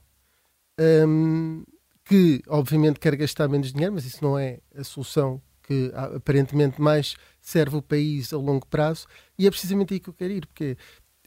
um, 1.06 1.62
que 2.04 2.42
obviamente 2.48 2.98
quer 2.98 3.14
gastar 3.14 3.48
menos 3.48 3.72
dinheiro, 3.72 3.94
mas 3.94 4.04
isso 4.04 4.24
não 4.24 4.38
é 4.38 4.58
a 4.74 4.82
solução 4.82 5.40
que 5.62 5.92
aparentemente 5.94 6.80
mais 6.80 7.16
serve 7.40 7.76
o 7.76 7.82
país 7.82 8.32
a 8.32 8.36
longo 8.36 8.66
prazo, 8.66 9.06
e 9.38 9.46
é 9.46 9.50
precisamente 9.50 9.94
aí 9.94 10.00
que 10.00 10.08
eu 10.08 10.14
quero 10.14 10.32
ir, 10.32 10.46
porque 10.46 10.76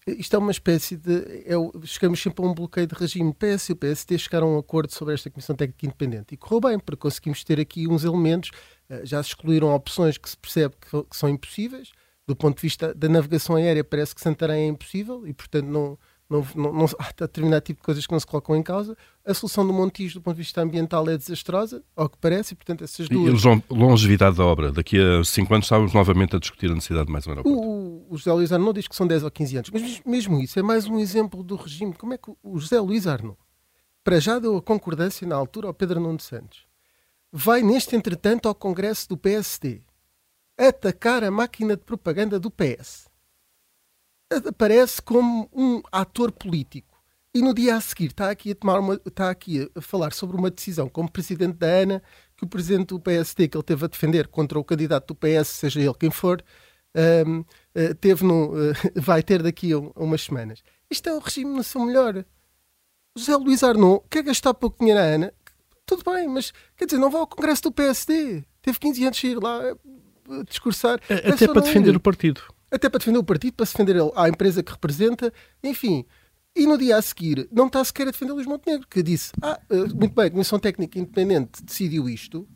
isto 0.08 0.36
é 0.36 0.40
uma 0.40 0.52
espécie 0.52 0.96
de. 0.96 1.44
É, 1.46 1.56
chegamos 1.84 2.22
sempre 2.22 2.46
a 2.46 2.48
um 2.48 2.54
bloqueio 2.54 2.88
de 2.88 2.96
regime. 2.96 3.34
PS 3.34 3.70
e 3.70 3.74
o 3.74 3.76
PSD 3.76 4.18
chegaram 4.18 4.48
a 4.48 4.56
um 4.56 4.58
acordo 4.60 4.94
sobre 4.94 5.14
esta 5.14 5.30
Comissão 5.30 5.56
Técnica 5.56 5.86
Independente 5.86 6.34
e 6.34 6.38
correu 6.38 6.62
bem, 6.62 6.80
porque 6.80 7.02
conseguimos 7.02 7.44
ter 7.44 7.60
aqui 7.60 7.88
uns 7.88 8.04
elementos. 8.04 8.52
Eh, 8.90 9.02
já 9.04 9.22
se 9.22 9.30
excluíram 9.30 9.74
opções 9.74 10.18
que 10.18 10.30
se 10.30 10.38
percebe 10.38 10.76
que, 10.80 11.04
que 11.04 11.18
são 11.18 11.28
impossíveis. 11.28 11.92
Do 12.26 12.36
ponto 12.36 12.58
de 12.58 12.62
vista 12.62 12.94
da 12.94 13.08
navegação 13.08 13.56
aérea, 13.56 13.84
parece 13.84 14.14
que 14.14 14.20
Santarém 14.20 14.66
é 14.66 14.68
impossível 14.68 15.26
e, 15.26 15.34
portanto, 15.34 15.66
não, 15.66 15.98
não, 16.30 16.46
não, 16.56 16.74
não, 16.74 16.86
há 17.00 17.10
determinado 17.18 17.62
tipo 17.62 17.80
de 17.80 17.86
coisas 17.86 18.06
que 18.06 18.12
não 18.12 18.20
se 18.20 18.28
colocam 18.28 18.56
em 18.56 18.62
causa. 18.62 18.98
A 19.26 19.34
solução 19.34 19.66
do 19.66 19.72
Montijo, 19.72 20.16
do 20.16 20.22
ponto 20.22 20.36
de 20.36 20.42
vista 20.42 20.62
ambiental, 20.62 21.10
é 21.10 21.18
desastrosa, 21.18 21.82
ao 21.96 22.10
que 22.10 22.18
parece, 22.18 22.54
e 22.54 22.56
portanto 22.56 22.84
essas 22.84 23.08
duas... 23.08 23.44
E 23.44 23.74
longevidade 23.74 24.36
da 24.36 24.46
obra. 24.46 24.72
Daqui 24.72 25.00
a 25.00 25.24
5 25.24 25.54
anos 25.54 25.66
estávamos 25.66 25.94
novamente 25.94 26.36
a 26.36 26.40
discutir 26.40 26.70
a 26.70 26.74
necessidade 26.74 27.06
de 27.06 27.14
mais 27.14 27.26
um 27.26 27.32
aeroporto. 27.32 27.60
O, 27.60 27.77
o 28.10 28.18
José 28.18 28.32
Luís 28.32 28.52
Arnaud 28.52 28.78
diz 28.78 28.88
que 28.88 28.96
são 28.96 29.08
10 29.08 29.24
ou 29.24 29.32
15 29.32 29.58
anos, 29.58 29.70
mas 29.72 30.02
mesmo 30.06 30.40
isso 30.40 30.60
é 30.60 30.64
mais 30.64 30.88
um 30.88 31.00
exemplo 31.00 31.44
do 31.44 31.56
regime. 31.56 31.94
Como 31.94 32.14
é 32.14 32.18
que 32.18 32.32
o 32.44 32.60
José 32.60 32.80
Luís 32.80 33.08
Arnaud, 33.08 33.38
para 34.04 34.20
já 34.20 34.40
deu 34.40 34.58
a 34.58 34.62
concordância 34.62 35.28
na 35.28 35.36
altura 35.36 35.68
ao 35.68 35.74
Pedro 35.74 36.00
Nuno 36.00 36.20
Santos, 36.20 36.66
vai 37.32 37.62
neste 37.62 37.96
entretanto 37.96 38.48
ao 38.48 38.56
Congresso 38.56 39.10
do 39.10 39.18
PSD 39.18 39.82
atacar 40.58 41.24
a 41.24 41.32
máquina 41.32 41.76
de 41.76 41.84
propaganda 41.84 42.40
do 42.40 42.50
PS 42.50 43.08
aparece 44.30 45.02
como 45.02 45.50
um 45.54 45.82
ator 45.92 46.32
político 46.32 46.98
e 47.34 47.42
no 47.42 47.54
dia 47.54 47.76
a 47.76 47.82
seguir 47.82 48.08
está 48.08 48.30
aqui 48.30 48.52
a 48.52 48.56
tomar 48.56 48.80
uma, 48.80 49.00
está 49.06 49.30
aqui 49.30 49.70
a 49.76 49.82
falar 49.82 50.12
sobre 50.14 50.36
uma 50.36 50.50
decisão 50.50 50.90
como 50.90 51.12
presidente 51.12 51.58
da 51.58 51.68
ANA 51.68 52.04
que 52.36 52.44
o 52.44 52.48
presidente 52.48 52.88
do 52.88 53.00
PSD 53.00 53.48
que 53.48 53.58
ele 53.58 53.64
teve 53.64 53.86
a 53.86 53.88
defender 53.88 54.28
contra 54.28 54.60
o 54.60 54.64
candidato 54.64 55.08
do 55.08 55.16
PS, 55.16 55.48
seja 55.48 55.80
ele 55.80 55.94
quem 55.94 56.12
for, 56.12 56.44
um, 57.26 57.44
teve 58.00 58.24
no, 58.24 58.54
uh, 58.54 58.74
vai 58.96 59.22
ter 59.24 59.42
daqui 59.42 59.74
a, 59.74 59.80
umas 59.96 60.22
semanas. 60.22 60.64
Isto 60.90 61.10
é 61.10 61.14
o 61.14 61.20
regime 61.20 61.56
no 61.56 61.64
seu 61.64 61.82
melhor. 61.82 62.26
José 63.18 63.36
Luís 63.36 63.64
Arnaud 63.64 64.04
quer 64.10 64.24
gastar 64.24 64.54
pouco 64.54 64.78
dinheiro 64.80 65.00
à 65.00 65.04
ANA, 65.04 65.34
tudo 65.86 66.04
bem, 66.10 66.28
mas 66.28 66.54
quer 66.76 66.86
dizer, 66.86 66.98
não 66.98 67.10
vai 67.10 67.22
ao 67.22 67.28
Congresso 67.28 67.64
do 67.64 67.72
PSD. 67.72 68.44
Teve 68.62 68.80
15 68.80 69.04
anos 69.04 69.18
de 69.18 69.28
ir 69.28 69.36
lá 69.42 69.74
uh, 69.74 70.44
discursar. 70.44 71.00
Até 71.10 71.48
para 71.48 71.62
defender 71.62 71.96
o 71.96 72.00
partido 72.00 72.42
até 72.72 72.90
para 72.90 73.00
defender 73.00 73.18
o 73.18 73.24
partido, 73.24 73.54
para 73.54 73.66
se 73.66 73.74
defender 73.74 73.96
ele, 73.96 74.12
à 74.16 74.28
empresa 74.28 74.62
que 74.62 74.72
representa, 74.72 75.34
enfim. 75.64 76.06
E 76.56 76.66
no 76.66 76.78
dia 76.78 76.98
a 76.98 77.02
seguir, 77.02 77.48
não 77.52 77.68
está 77.68 77.84
sequer 77.84 78.08
a 78.08 78.12
defender 78.12 78.34
Luís 78.34 78.48
Montenegro, 78.48 78.88
que 78.90 79.04
disse: 79.04 79.32
Ah, 79.42 79.60
eh, 79.70 79.76
muito 79.94 80.14
bem, 80.16 80.26
a 80.26 80.32
Comissão 80.32 80.60
Técnica 80.60 80.98
Independente 80.98 81.64
decidiu 81.64 82.10
isto, 82.10 82.48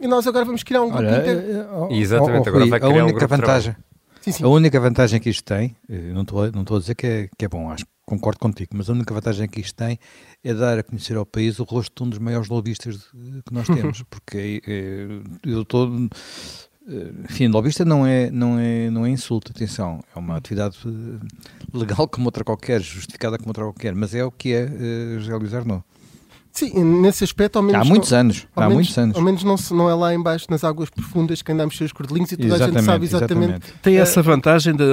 e 0.00 0.06
nós 0.06 0.26
agora 0.26 0.44
vamos 0.44 0.62
criar 0.62 0.82
um 0.82 0.90
grupo 0.90 1.02
Olha, 1.02 1.18
interno. 1.18 1.50
eh, 1.50 1.68
oh, 1.72 1.88
Exatamente, 1.90 2.46
oh, 2.46 2.50
agora 2.50 2.64
Rui, 2.64 2.70
vai 2.70 2.76
a 2.76 2.80
criar 2.80 3.02
um 3.02 3.06
única 3.06 3.18
grupo 3.18 3.34
de 3.34 3.40
vantagem, 3.40 3.76
Sim, 4.20 4.32
sim. 4.32 4.44
A 4.44 4.48
única 4.48 4.78
vantagem 4.80 5.20
que 5.20 5.30
isto 5.30 5.44
tem, 5.44 5.76
eh, 5.88 6.12
não 6.12 6.22
estou, 6.22 6.50
não 6.52 6.62
estou 6.62 6.76
a 6.76 6.80
dizer 6.80 6.94
que 6.94 7.06
é, 7.06 7.28
que 7.36 7.44
é 7.44 7.48
bom, 7.48 7.70
acho 7.70 7.84
concordo 8.04 8.38
contigo, 8.40 8.70
mas 8.74 8.88
a 8.88 8.92
única 8.94 9.12
vantagem 9.12 9.46
que 9.48 9.60
isto 9.60 9.74
tem 9.76 9.98
é 10.42 10.54
dar 10.54 10.78
a 10.78 10.82
conhecer 10.82 11.14
ao 11.16 11.26
país 11.26 11.58
o 11.58 11.64
rosto 11.64 11.92
de 11.94 12.06
um 12.06 12.10
dos 12.10 12.18
maiores 12.18 12.48
lobistas 12.48 12.96
de- 13.12 13.42
que 13.42 13.52
nós 13.52 13.66
temos, 13.68 14.02
porque 14.04 14.62
eh, 14.66 15.20
eu 15.44 15.62
estou. 15.62 15.90
eh, 16.88 17.12
Enfim, 17.30 17.48
lobista 17.48 17.84
não 17.84 18.06
é, 18.06 18.30
não, 18.30 18.58
é, 18.58 18.88
não 18.90 19.04
é 19.04 19.10
insulto, 19.10 19.52
atenção, 19.52 20.02
é 20.14 20.18
uma 20.18 20.36
atividade 20.38 20.78
eh, 20.86 21.76
legal 21.76 22.08
como 22.08 22.26
outra 22.26 22.42
qualquer, 22.44 22.80
justificada 22.80 23.36
como 23.36 23.50
outra 23.50 23.64
qualquer, 23.64 23.94
mas 23.94 24.14
é 24.14 24.24
o 24.24 24.30
que 24.32 24.54
é 24.54 24.62
eh, 24.64 25.18
José 25.18 25.34
Luís 25.36 25.52
Arnaud. 25.52 25.84
Sim, 26.52 26.82
nesse 27.00 27.22
aspecto, 27.22 27.56
ao 27.56 27.62
menos. 27.62 27.80
Há 27.80 27.84
muitos 27.84 28.10
não, 28.10 28.18
anos, 28.18 28.46
ao 28.56 28.62
há 28.62 28.66
menos, 28.66 28.74
muitos 28.74 28.98
anos. 28.98 29.16
Ao 29.16 29.22
menos 29.22 29.44
não, 29.44 29.56
se- 29.56 29.72
não 29.74 29.88
é 29.88 29.94
lá 29.94 30.12
embaixo 30.14 30.46
nas 30.50 30.64
águas 30.64 30.90
profundas 30.90 31.40
que 31.40 31.52
andamos 31.52 31.74
cheios 31.74 31.90
de 31.90 31.94
cordelinhos 31.94 32.32
e 32.32 32.36
toda 32.36 32.54
a 32.54 32.58
gente 32.68 32.82
sabe 32.82 33.04
exatamente. 33.04 33.72
Tem 33.82 33.96
essa 33.98 34.22
vantagem 34.22 34.74
de, 34.74 34.84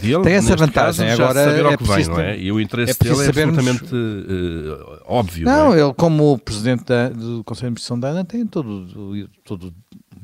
de 0.00 0.12
ele, 0.12 0.22
Tem 0.24 0.34
essa 0.34 0.54
vantagem, 0.56 1.06
caso, 1.08 1.22
agora 1.22 1.44
saber 1.44 1.64
ao 1.64 1.72
é 1.72 1.76
que 1.76 1.84
vem, 1.84 2.06
não 2.06 2.20
é? 2.20 2.38
E 2.38 2.52
o 2.52 2.60
interesse 2.60 2.92
é 3.00 3.04
dele 3.04 3.22
é 3.22 3.24
sabermos- 3.24 3.58
absolutamente 3.58 3.94
eh, 3.94 5.00
óbvio. 5.06 5.44
Não, 5.46 5.66
Não, 5.70 5.74
é? 5.74 5.80
ele, 5.80 5.94
como 5.94 6.38
presidente 6.38 6.84
da- 6.84 7.08
do 7.08 7.42
Conselho 7.44 7.62
de 7.62 7.66
Administração 7.66 7.98
da 8.00 8.08
ANA, 8.10 8.24
tem 8.24 8.46
todo, 8.46 8.68
o- 8.68 9.28
todo, 9.44 9.72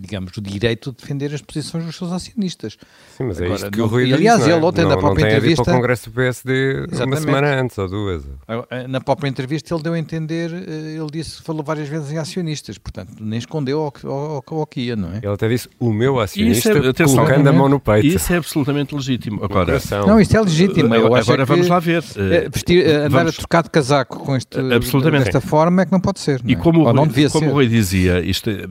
digamos, 0.01 0.37
o 0.37 0.41
direito 0.41 0.91
de 0.91 0.97
defender 0.99 1.35
as 1.35 1.43
posições 1.43 1.85
dos 1.85 1.97
seus 1.97 2.11
acionistas. 2.13 2.77
Sim, 3.17 3.25
mas 3.25 3.41
é 3.41 3.45
Agora, 3.45 3.57
isto 3.61 3.71
que 3.71 3.79
não- 3.79 3.85
o 3.85 3.89
Rui 3.89 4.03
e, 4.03 4.07
diz, 4.07 4.15
aliás, 4.15 4.41
não 4.41 4.47
é? 4.47 4.53
ele 4.57 4.65
ontem 4.65 4.83
não, 4.83 4.89
na 4.89 4.95
não 4.97 5.01
própria 5.03 5.25
vir 5.27 5.33
entrevista- 5.37 5.65
para 5.65 5.73
o 5.73 5.77
Congresso 5.77 6.11
do 6.11 6.15
PSD 6.15 6.87
uma 7.07 7.17
semana 7.17 7.61
antes 7.61 7.77
ou 7.79 7.89
duas. 7.89 8.23
Eh, 8.71 8.87
Na 8.89 9.01
própria 9.01 9.29
entrevista 9.29 9.75
ele 9.75 9.83
deu 9.83 9.93
a 9.93 9.99
entender, 9.99 10.51
eh, 10.53 10.97
ele 10.97 11.11
disse, 11.13 11.43
falou 11.43 11.63
várias 11.63 11.89
vezes 11.89 12.11
em 12.11 12.19
acionistas, 12.19 12.79
portanto, 12.79 13.13
nem 13.21 13.39
escondeu 13.39 13.81
ao, 13.83 13.93
que- 13.93 14.07
ao, 14.07 14.43
ao 14.47 14.67
que 14.67 14.81
ia, 14.81 14.97
não 14.97 15.13
é? 15.13 15.19
Ele 15.19 15.29
até 15.33 15.49
disse 15.49 15.69
o 15.79 15.93
meu 15.93 16.17
E 16.19 16.23
acionista, 16.25 16.71
é- 16.71 16.89
atenção, 16.89 17.17
colocando 17.17 17.47
a 17.49 17.53
mão 17.53 17.69
no 17.69 17.79
peito. 17.79 18.07
Isso 18.07 18.33
é 18.33 18.37
absolutamente 18.37 18.95
legítimo. 18.95 19.45
Agora. 19.45 19.79
Não, 20.07 20.21
isto 20.21 20.37
é 20.37 20.41
legítimo. 20.41 20.95
Eu 20.95 21.15
acho 21.15 21.31
agora 21.31 21.43
é 21.43 21.45
vamos 21.45 21.69
lá 21.69 21.79
ver. 21.79 22.03
eh, 22.17 22.49
vestir, 22.53 22.87
eh, 22.87 22.97
andar 22.97 23.09
vamos- 23.19 23.35
a 23.35 23.37
trocar 23.39 23.63
de 23.63 23.71
casaco 23.71 24.19
com 24.21 24.35
este, 24.37 24.57
desta 24.61 25.41
forma 25.41 25.83
é 25.83 25.87
que 25.87 25.93
não 25.93 26.01
pode 26.01 26.21
ser. 26.21 26.41
E 26.45 26.55
não 26.55 26.61
é? 26.61 26.63
como, 26.63 26.81
o 26.81 26.87
Ou 26.87 26.93
não 26.93 27.03
Rui, 27.05 27.09
devia 27.13 27.31
como 27.31 27.45
ser. 27.45 27.51
o 27.51 27.55
Rui 27.55 27.69
dizia, 27.69 28.21
isto 28.21 28.51
é- 28.51 28.65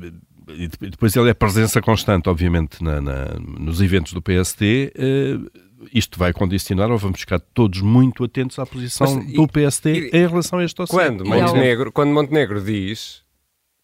e 0.55 0.67
de- 0.67 0.89
depois 0.89 1.15
ele 1.15 1.29
é 1.29 1.33
presença 1.33 1.81
constante, 1.81 2.29
obviamente, 2.29 2.83
na- 2.83 3.01
na- 3.01 3.39
nos 3.39 3.81
eventos 3.81 4.13
do 4.13 4.21
PSD. 4.21 4.91
eh, 4.95 5.37
isto 5.93 6.19
vai 6.19 6.33
condicionar, 6.33 6.91
ou 6.91 6.97
vamos 6.97 7.21
ficar 7.21 7.39
todos 7.39 7.81
muito 7.81 8.23
atentos 8.23 8.59
à 8.59 8.65
posição 8.65 9.15
Mas, 9.15 9.29
e- 9.29 9.33
do 9.33 9.47
PSD 9.47 10.09
e- 10.09 10.17
em 10.17 10.27
relação 10.27 10.59
a 10.59 10.63
este 10.65 10.75
dossiê. 10.75 10.93
Quando 10.97 11.25
Montenegro, 11.25 11.91
quando 11.91 12.11
Montenegro 12.11 12.61
diz 12.61 13.23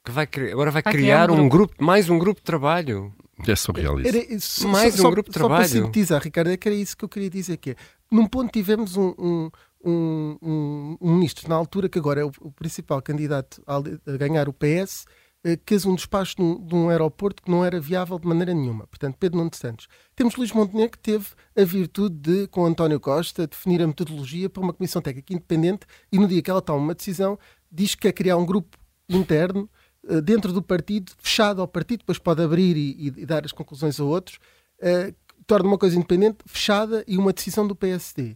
que 0.04 0.12
vai 0.12 0.28
criar, 0.28 0.52
agora 0.52 0.72
vai, 0.72 0.82
Vai 0.82 0.94
criar, 0.94 1.26
criar 1.28 1.32
um 1.32 1.44
um 1.46 1.50
grupo, 1.50 1.74
mais 1.84 2.10
um 2.10 2.18
grupo 2.20 2.40
de 2.42 2.46
trabalho. 2.46 3.14
É 3.48 3.56
surrealista. 3.56 4.18
Era, 4.18 4.34
isso, 4.34 4.68
Mais 4.68 4.94
só, 4.96 5.08
um 5.08 5.12
grupo 5.12 5.30
de 5.30 5.34
só, 5.34 5.42
Só 5.42 5.48
trabalho. 5.48 5.70
para 5.70 5.80
sintetizar, 5.80 6.22
Ricardo, 6.22 6.52
é 6.52 6.58
que 6.58 6.68
era 6.68 6.76
isso 6.78 6.96
que 6.96 7.04
eu 7.04 7.10
queria 7.10 7.30
dizer, 7.30 7.58
que 7.58 7.72
é, 7.72 7.76
num 8.12 8.28
ponto 8.28 8.50
tivemos 8.52 8.96
um, 8.96 9.14
um, 9.18 9.50
um, 9.84 10.38
um- 10.42 10.98
um 11.02 11.16
ministro, 11.16 11.50
na 11.50 11.56
altura, 11.56 11.90
que 11.90 12.00
agora 12.00 12.22
é 12.22 12.24
o, 12.26 12.32
o 12.40 12.52
principal 12.52 13.02
candidato 13.02 13.62
a, 13.68 13.78
a 13.78 14.18
ganhar 14.18 14.48
o 14.48 14.54
PS, 14.54 15.06
eh, 15.46 15.60
fez 15.64 15.86
um 15.86 15.94
despacho 15.94 16.38
de 16.38 16.42
um, 16.42 16.66
de 16.66 16.74
um 16.74 16.90
aeroporto 16.90 17.44
que 17.44 17.52
não 17.52 17.64
era 17.64 17.80
viável 17.80 18.18
de 18.18 18.28
maneira 18.28 18.52
nenhuma. 18.52 18.88
Portanto, 18.88 19.16
Pedro 19.20 19.38
Nuno 19.38 19.52
Santos. 19.54 19.88
Temos 20.16 20.36
Luís 20.36 20.52
Montenegro, 20.52 20.98
que 20.98 20.98
teve 20.98 21.28
a 21.56 21.64
virtude 21.64 22.16
de, 22.16 22.48
com 22.48 22.66
António 22.66 23.00
Costa, 23.00 23.46
definir 23.46 23.80
a 23.84 23.86
metodologia 23.88 24.50
para 24.50 24.64
uma 24.64 24.74
comissão 24.74 25.04
técnica 25.04 25.32
independente 25.32 25.86
e 26.12 26.18
no 26.18 26.28
dia 26.28 26.42
que 26.42 26.50
ela 26.50 26.64
toma 26.64 26.80
uma 26.80 26.96
decisão, 26.96 27.38
diz 27.72 27.94
que 27.94 28.02
quer 28.02 28.14
criar 28.14 28.38
um 28.38 28.46
grupo 28.46 28.75
interno 29.08 29.70
eh, 30.10 30.20
dentro 30.20 30.52
do 30.52 30.64
partido, 30.64 31.12
fechado 31.20 31.62
ao 31.62 31.68
partido, 31.68 32.00
depois 32.00 32.18
pode 32.18 32.42
abrir 32.42 32.75
e, 32.75 33.14
e- 33.20 33.25
dar 33.25 33.46
as 33.46 33.52
conclusões 33.52 34.00
a 34.00 34.04
outros, 34.04 34.40
que 34.80 35.16
torna 35.48 35.70
uma 35.70 35.78
coisa 35.78 35.96
independente, 35.96 36.40
fechada 36.48 37.04
e 37.08 37.18
uma 37.18 37.32
decisão 37.32 37.68
do 37.68 37.75
PSD. 37.75 38.36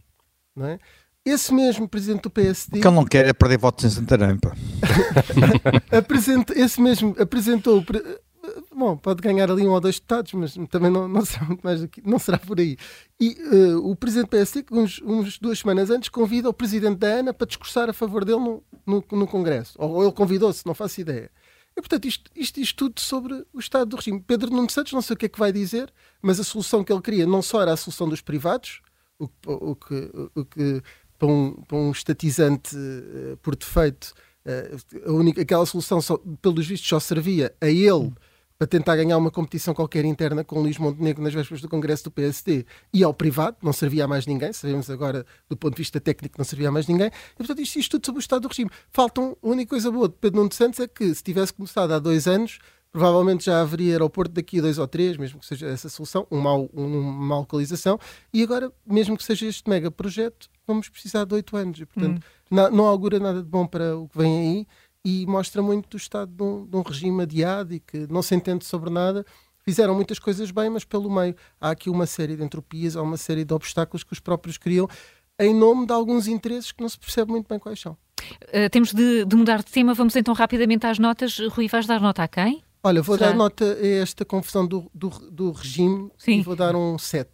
Não 0.54 0.66
é? 0.66 0.78
Esse 1.24 1.52
mesmo 1.52 1.88
presidente 1.88 2.22
do 2.22 2.30
PSD 2.30 2.78
O 2.78 2.80
que 2.80 2.88
ele 2.88 2.96
não 2.96 3.04
quer 3.04 3.26
é 3.26 3.32
perder 3.32 3.58
votos 3.58 3.84
em 3.84 3.90
Santarém, 3.90 4.38
pá. 4.38 4.54
esse 6.56 6.80
mesmo 6.80 7.14
apresentou. 7.18 7.78
o 7.78 7.84
pre- 7.84 8.20
Bom, 8.74 8.96
pode 8.96 9.20
ganhar 9.20 9.50
ali 9.50 9.66
um 9.66 9.72
ou 9.72 9.80
dois 9.80 9.96
deputados, 9.96 10.32
mas 10.32 10.54
também 10.70 10.90
não, 10.90 11.06
não 11.06 11.22
será 11.24 11.44
muito 11.44 11.60
mais 11.60 11.82
do 11.82 11.88
que 11.88 12.00
não 12.08 12.18
será 12.18 12.38
por 12.38 12.58
aí. 12.58 12.76
E 13.20 13.36
eh, 13.38 13.76
o 13.76 13.94
presidente 13.94 14.28
do 14.28 14.30
PSD, 14.30 14.62
que 14.62 14.74
uns, 14.74 15.00
uns 15.04 15.38
duas 15.38 15.58
semanas 15.58 15.90
antes, 15.90 16.08
convida 16.08 16.48
o 16.48 16.54
presidente 16.54 16.98
da 16.98 17.18
ANA 17.18 17.34
para 17.34 17.46
discursar 17.46 17.90
a 17.90 17.92
favor 17.92 18.24
dele 18.24 18.40
no, 18.40 18.62
no, 18.86 19.04
no 19.12 19.26
Congresso. 19.26 19.74
Ou 19.78 20.02
ele 20.02 20.12
convidou-se, 20.12 20.64
não 20.64 20.74
faço 20.74 21.00
ideia. 21.00 21.30
E, 21.76 21.80
portanto, 21.80 22.06
isto, 22.06 22.30
isto 22.34 22.58
diz 22.60 22.72
tudo 22.72 22.98
sobre 22.98 23.44
o 23.52 23.60
estado 23.60 23.90
do 23.90 23.96
regime. 23.96 24.24
Pedro 24.26 24.50
Nuno 24.50 24.70
Santos, 24.70 24.92
não 24.94 25.02
sei 25.02 25.14
o 25.14 25.18
que 25.18 25.26
é 25.26 25.28
que 25.28 25.38
vai 25.38 25.52
dizer, 25.52 25.92
mas 26.22 26.40
a 26.40 26.44
solução 26.44 26.82
que 26.82 26.92
ele 26.92 27.02
queria 27.02 27.26
não 27.26 27.42
só 27.42 27.60
era 27.60 27.74
a 27.74 27.76
solução 27.76 28.08
dos 28.08 28.22
privados, 28.22 28.80
o, 29.18 29.28
o 29.46 29.76
que, 29.76 30.10
o 30.34 30.44
que 30.46 30.82
para, 31.20 31.28
um, 31.28 31.52
para 31.68 31.76
um 31.76 31.90
estatizante 31.92 32.74
eh, 32.74 33.36
por 33.42 33.54
defeito, 33.54 34.14
eh, 34.44 34.74
a 35.06 35.12
única, 35.12 35.42
aquela 35.42 35.66
solução, 35.66 36.00
só, 36.00 36.18
pelos 36.40 36.66
vistos, 36.66 36.88
só 36.88 36.98
servia 36.98 37.54
a 37.60 37.68
ele 37.68 38.10
para 38.58 38.66
tentar 38.66 38.96
ganhar 38.96 39.16
uma 39.16 39.30
competição 39.30 39.72
qualquer 39.74 40.04
interna 40.04 40.42
com 40.44 40.60
Luís 40.60 40.76
Montenegro 40.78 41.22
nas 41.22 41.32
vésperas 41.32 41.60
do 41.62 41.68
Congresso 41.68 42.04
do 42.04 42.10
PSD 42.10 42.64
e 42.92 43.04
ao 43.04 43.12
privado, 43.14 43.56
não 43.62 43.72
servia 43.72 44.04
a 44.04 44.08
mais 44.08 44.26
ninguém, 44.26 44.52
sabemos 44.52 44.88
agora 44.90 45.24
do 45.48 45.56
ponto 45.56 45.74
de 45.76 45.80
vista 45.80 46.00
técnico 46.00 46.36
não 46.38 46.44
servia 46.44 46.68
a 46.68 46.72
mais 46.72 46.86
ninguém, 46.86 47.08
e 47.08 47.36
portanto 47.36 47.60
isto, 47.62 47.78
isto 47.78 47.90
tudo 47.98 48.06
sobre 48.06 48.18
o 48.18 48.20
estado 48.20 48.42
do 48.42 48.48
regime. 48.48 48.70
Faltam, 48.90 49.36
a 49.42 49.46
única 49.48 49.70
coisa 49.70 49.90
boa 49.90 50.08
de 50.08 50.14
Pedro 50.20 50.38
Nuno 50.40 50.52
Santos 50.52 50.80
é 50.80 50.88
que 50.88 51.14
se 51.14 51.22
tivesse 51.22 51.52
começado 51.54 51.92
há 51.92 51.98
dois 51.98 52.26
anos, 52.26 52.58
provavelmente 52.92 53.44
já 53.46 53.62
haveria 53.62 53.92
aeroporto 53.92 54.32
daqui 54.34 54.58
a 54.58 54.62
dois 54.62 54.76
ou 54.78 54.86
três, 54.86 55.16
mesmo 55.16 55.38
que 55.40 55.46
seja 55.46 55.66
essa 55.68 55.88
solução, 55.88 56.26
um 56.30 56.38
mau, 56.40 56.68
um- 56.74 56.84
uma 57.00 57.12
má 57.28 57.38
localização, 57.38 57.98
e 58.34 58.42
agora, 58.42 58.70
mesmo 58.84 59.16
que 59.16 59.24
seja 59.24 59.46
este 59.46 59.70
mega 59.70 59.90
projeto, 59.90 60.48
vamos 60.70 60.88
precisar 60.88 61.24
de 61.24 61.34
oito 61.34 61.56
anos, 61.56 61.78
e 61.80 61.86
portanto 61.86 62.22
na- 62.50 62.70
não 62.70 62.86
augura 62.86 63.18
nada 63.18 63.42
de 63.42 63.48
bom 63.48 63.66
para 63.66 63.96
o 63.96 64.08
que 64.08 64.18
vem 64.18 64.38
aí, 64.38 64.66
e 65.04 65.26
mostra 65.26 65.62
muito 65.62 65.88
do 65.88 65.96
estado 65.96 66.30
de 66.30 66.42
um, 66.42 66.66
de 66.66 66.76
um 66.76 66.82
regime 66.82 67.22
adiado 67.22 67.72
e 67.74 67.80
que 67.80 68.06
não 68.10 68.22
se 68.22 68.34
entende 68.34 68.64
sobre 68.64 68.90
nada. 68.90 69.24
Fizeram 69.64 69.94
muitas 69.94 70.18
coisas 70.18 70.50
bem, 70.50 70.68
mas 70.70 70.84
pelo 70.84 71.10
meio 71.10 71.34
há 71.60 71.70
aqui 71.70 71.88
uma 71.90 72.06
série 72.06 72.36
de 72.36 72.42
entropias, 72.42 72.96
há 72.96 73.02
uma 73.02 73.16
série 73.16 73.44
de 73.44 73.52
obstáculos 73.54 74.02
que 74.02 74.12
os 74.12 74.20
próprios 74.20 74.56
criam 74.58 74.88
em 75.38 75.54
nome 75.54 75.86
de 75.86 75.92
alguns 75.92 76.26
interesses 76.26 76.70
que 76.72 76.82
não 76.82 76.88
se 76.88 76.98
percebe 76.98 77.30
muito 77.30 77.46
bem 77.48 77.58
quais 77.58 77.80
são. 77.80 77.92
Uh, 78.44 78.68
temos 78.70 78.92
de, 78.92 79.24
de 79.24 79.36
mudar 79.36 79.58
de 79.58 79.70
tema, 79.70 79.94
vamos 79.94 80.14
então 80.16 80.34
rapidamente 80.34 80.86
às 80.86 80.98
notas. 80.98 81.38
Rui, 81.50 81.66
vais 81.68 81.86
dar 81.86 82.00
nota 82.00 82.22
a 82.22 82.28
quem? 82.28 82.62
Olha, 82.82 83.00
vou 83.02 83.16
Será? 83.16 83.30
dar 83.30 83.36
nota 83.36 83.64
a 83.64 83.86
esta 83.86 84.24
confusão 84.24 84.66
do, 84.66 84.90
do, 84.94 85.08
do 85.30 85.50
regime 85.52 86.10
Sim. 86.18 86.40
e 86.40 86.42
vou 86.42 86.56
dar 86.56 86.74
um 86.76 86.98
7. 86.98 87.30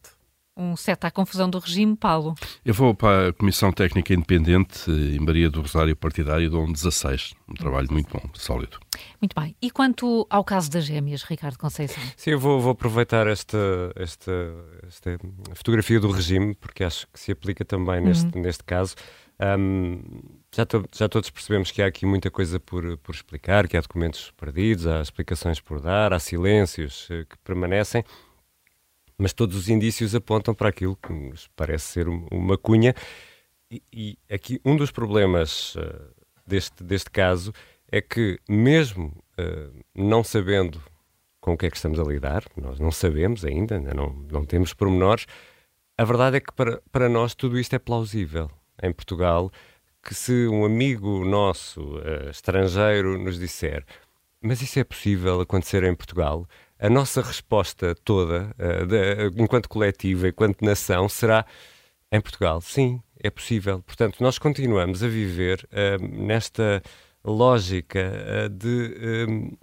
Um 0.58 0.74
set 0.74 1.04
à 1.04 1.10
confusão 1.10 1.50
do 1.50 1.58
regime, 1.58 1.94
Paulo. 1.94 2.34
Eu 2.64 2.72
vou 2.72 2.94
para 2.94 3.28
a 3.28 3.32
Comissão 3.34 3.70
Técnica 3.70 4.14
Independente 4.14 4.90
eh, 4.90 5.16
em 5.16 5.20
Maria 5.20 5.50
do 5.50 5.60
Rosário 5.60 5.94
Partidário, 5.94 6.48
dou 6.48 6.64
um 6.64 6.72
16. 6.72 7.34
Um 7.46 7.52
trabalho 7.52 7.88
muito 7.92 8.08
bom, 8.10 8.22
sólido. 8.32 8.78
Muito 9.20 9.38
bem. 9.38 9.54
E 9.60 9.70
quanto 9.70 10.26
ao 10.30 10.42
caso 10.42 10.70
das 10.70 10.86
gêmeas, 10.86 11.22
Ricardo 11.24 11.58
Conceição? 11.58 12.02
Sim, 12.16 12.30
eu 12.30 12.40
vou, 12.40 12.58
vou 12.58 12.72
aproveitar 12.72 13.26
esta, 13.26 13.58
esta, 13.96 14.32
esta 14.88 15.18
fotografia 15.54 16.00
do 16.00 16.10
regime, 16.10 16.54
porque 16.54 16.82
acho 16.84 17.06
que 17.12 17.20
se 17.20 17.32
aplica 17.32 17.62
também 17.62 18.00
neste, 18.00 18.38
neste 18.38 18.64
caso. 18.64 18.94
Ahm, 19.38 20.00
já, 20.54 20.64
to- 20.64 20.86
já 20.96 21.06
todos 21.06 21.28
percebemos 21.28 21.70
que 21.70 21.82
há 21.82 21.86
aqui 21.86 22.06
muita 22.06 22.30
coisa 22.30 22.58
por, 22.58 22.96
por 22.96 23.14
explicar, 23.14 23.68
que 23.68 23.76
há 23.76 23.80
documentos 23.82 24.32
perdidos, 24.34 24.86
há 24.86 25.02
explicações 25.02 25.60
por 25.60 25.80
dar, 25.82 26.14
há 26.14 26.18
silêncios 26.18 27.06
eh, 27.10 27.26
que 27.28 27.36
permanecem, 27.44 28.02
mas 29.18 29.32
todos 29.32 29.56
os 29.56 29.68
indícios 29.68 30.14
apontam 30.14 30.54
para 30.54 30.68
aquilo 30.68 30.96
que 30.96 31.12
nos 31.12 31.48
parece 31.56 31.86
ser 31.86 32.08
um- 32.08 32.26
uma 32.30 32.56
cunha. 32.58 32.94
E, 33.70 33.82
e 33.92 34.18
aqui 34.32 34.60
um 34.64 34.76
dos 34.76 34.90
problemas 34.90 35.74
eh, 35.78 36.00
deste, 36.46 36.84
deste 36.84 37.10
caso 37.10 37.52
é 37.90 38.00
que, 38.00 38.38
mesmo 38.48 39.12
eh, 39.38 39.68
não 39.94 40.22
sabendo 40.22 40.80
com 41.40 41.52
o 41.54 41.56
que 41.56 41.66
é 41.66 41.70
que 41.70 41.76
estamos 41.76 41.98
a 41.98 42.04
lidar, 42.04 42.44
nós 42.56 42.78
não 42.80 42.90
sabemos 42.90 43.44
ainda, 43.44 43.76
ainda 43.76 43.94
não, 43.94 44.10
não 44.30 44.44
temos 44.44 44.72
pormenores, 44.74 45.26
a 45.98 46.04
verdade 46.04 46.36
é 46.36 46.40
que 46.40 46.52
para, 46.52 46.82
para 46.92 47.08
nós 47.08 47.34
tudo 47.34 47.58
isto 47.58 47.74
é 47.74 47.78
plausível. 47.78 48.50
Em 48.82 48.92
Portugal, 48.92 49.50
que 50.02 50.14
se 50.14 50.46
um 50.48 50.64
amigo 50.64 51.24
nosso 51.24 51.98
eh, 52.04 52.30
estrangeiro 52.30 53.16
nos 53.18 53.38
disser 53.38 53.84
mas 54.40 54.60
isso 54.62 54.78
é 54.78 54.84
possível 54.84 55.40
acontecer 55.40 55.82
em 55.82 55.94
Portugal, 55.94 56.46
a 56.78 56.90
nossa 56.90 57.22
resposta 57.22 57.94
toda, 58.04 58.54
eh, 58.58 58.86
da- 58.86 59.42
enquanto 59.42 59.68
coletiva, 59.68 60.28
enquanto 60.28 60.62
nação, 60.64 61.08
será 61.08 61.44
em 62.12 62.20
Portugal. 62.20 62.60
Sim, 62.60 63.00
é 63.22 63.30
possível. 63.30 63.82
Portanto, 63.82 64.20
nós 64.20 64.38
continuamos 64.38 65.02
a 65.02 65.08
viver 65.08 65.66
eh, 65.72 65.98
nesta 65.98 66.82
lógica 67.24 67.98
eh, 67.98 68.48
de. 68.48 69.56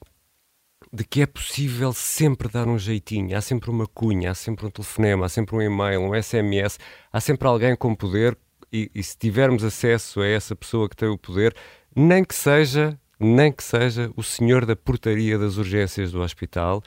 de 0.91 1.03
que 1.03 1.21
é 1.21 1.25
possível 1.25 1.91
sempre 1.93 2.47
dar 2.49 2.67
um 2.67 2.77
jeitinho, 2.77 3.35
há 3.35 3.41
sempre 3.41 3.69
uma 3.69 3.87
cunha, 3.87 4.31
há 4.31 4.33
sempre 4.35 4.65
um 4.65 4.69
telefonema, 4.69 5.25
há 5.25 5.29
sempre 5.29 5.55
um 5.55 5.61
e-mail, 5.61 6.01
um 6.01 6.13
SMS, 6.15 6.77
há 7.11 7.19
sempre 7.19 7.47
alguém 7.47 7.75
com 7.75 7.95
poder 7.95 8.37
e, 8.71 8.91
e 8.93 9.03
se 9.03 9.17
tivermos 9.17 9.63
acesso 9.63 10.21
a 10.21 10.27
essa 10.27 10.55
pessoa 10.55 10.89
que 10.89 10.95
tem 10.95 11.07
o 11.09 11.17
poder, 11.17 11.55
nem 11.95 12.23
que 12.23 12.35
seja, 12.35 12.99
nem 13.19 13.51
que 13.51 13.63
seja 13.63 14.11
o 14.15 14.23
senhor 14.23 14.65
da 14.65 14.75
portaria 14.75 15.37
das 15.37 15.57
urgências 15.57 16.11
do 16.11 16.21
hospital, 16.21 16.83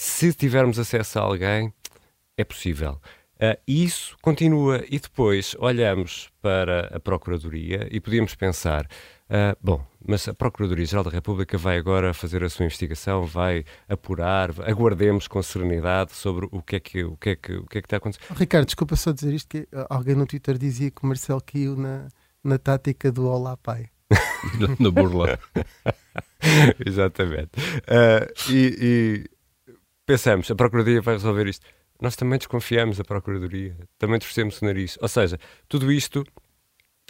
se 0.00 0.32
tivermos 0.32 0.78
acesso 0.78 1.18
a 1.18 1.22
alguém, 1.22 1.74
é 2.36 2.44
possível. 2.44 3.00
Uh, 3.34 3.58
isso 3.66 4.16
continua 4.22 4.84
e 4.88 4.96
depois 4.96 5.56
olhamos 5.58 6.30
para 6.40 6.86
a 6.94 7.00
Procuradoria 7.00 7.88
e 7.90 7.98
podíamos 7.98 8.36
pensar, 8.36 8.84
uh, 8.84 9.58
bom, 9.60 9.84
mas 10.06 10.28
a 10.28 10.34
Procuradoria-Geral 10.34 11.02
da 11.02 11.10
República 11.10 11.58
vai 11.58 11.78
agora 11.78 12.14
fazer 12.14 12.44
a 12.44 12.48
sua 12.48 12.66
investigação, 12.66 13.26
vai 13.26 13.64
apurar, 13.88 14.50
aguardemos 14.64 15.26
com 15.26 15.42
serenidade 15.42 16.12
sobre 16.12 16.46
o 16.52 16.62
que 16.62 16.76
é 16.76 16.80
que, 16.80 17.02
o 17.02 17.16
que, 17.16 17.30
é 17.30 17.36
que, 17.36 17.56
o 17.56 17.66
que, 17.66 17.78
é 17.78 17.82
que 17.82 17.86
está 17.86 17.96
acontecendo. 17.96 18.36
Ricardo, 18.36 18.66
desculpa 18.66 18.94
só 18.94 19.10
dizer 19.10 19.34
isto, 19.34 19.48
que 19.48 19.66
alguém 19.90 20.14
no 20.14 20.26
Twitter 20.26 20.56
dizia 20.56 20.92
que 20.92 21.02
o 21.02 21.06
Marcelo 21.08 21.42
caiu 21.44 21.76
na, 21.76 22.06
na 22.44 22.56
tática 22.56 23.10
do 23.10 23.26
Olá 23.26 23.56
Pai. 23.56 23.88
na 24.78 24.90
burla. 24.92 25.40
Exatamente. 26.86 27.50
Uh, 27.58 28.52
e, 28.52 28.78
e 28.80 29.37
pensamos, 30.08 30.50
a 30.50 30.54
Procuradoria 30.56 31.00
vai 31.00 31.14
resolver 31.14 31.46
isto 31.46 31.64
nós 32.00 32.14
também 32.14 32.38
desconfiamos 32.38 32.98
da 32.98 33.04
Procuradoria, 33.04 33.76
também 33.98 34.18
torcemos 34.18 34.60
o 34.60 34.64
nariz. 34.64 34.96
Ou 35.00 35.08
seja, 35.08 35.38
tudo 35.68 35.90
isto 35.90 36.24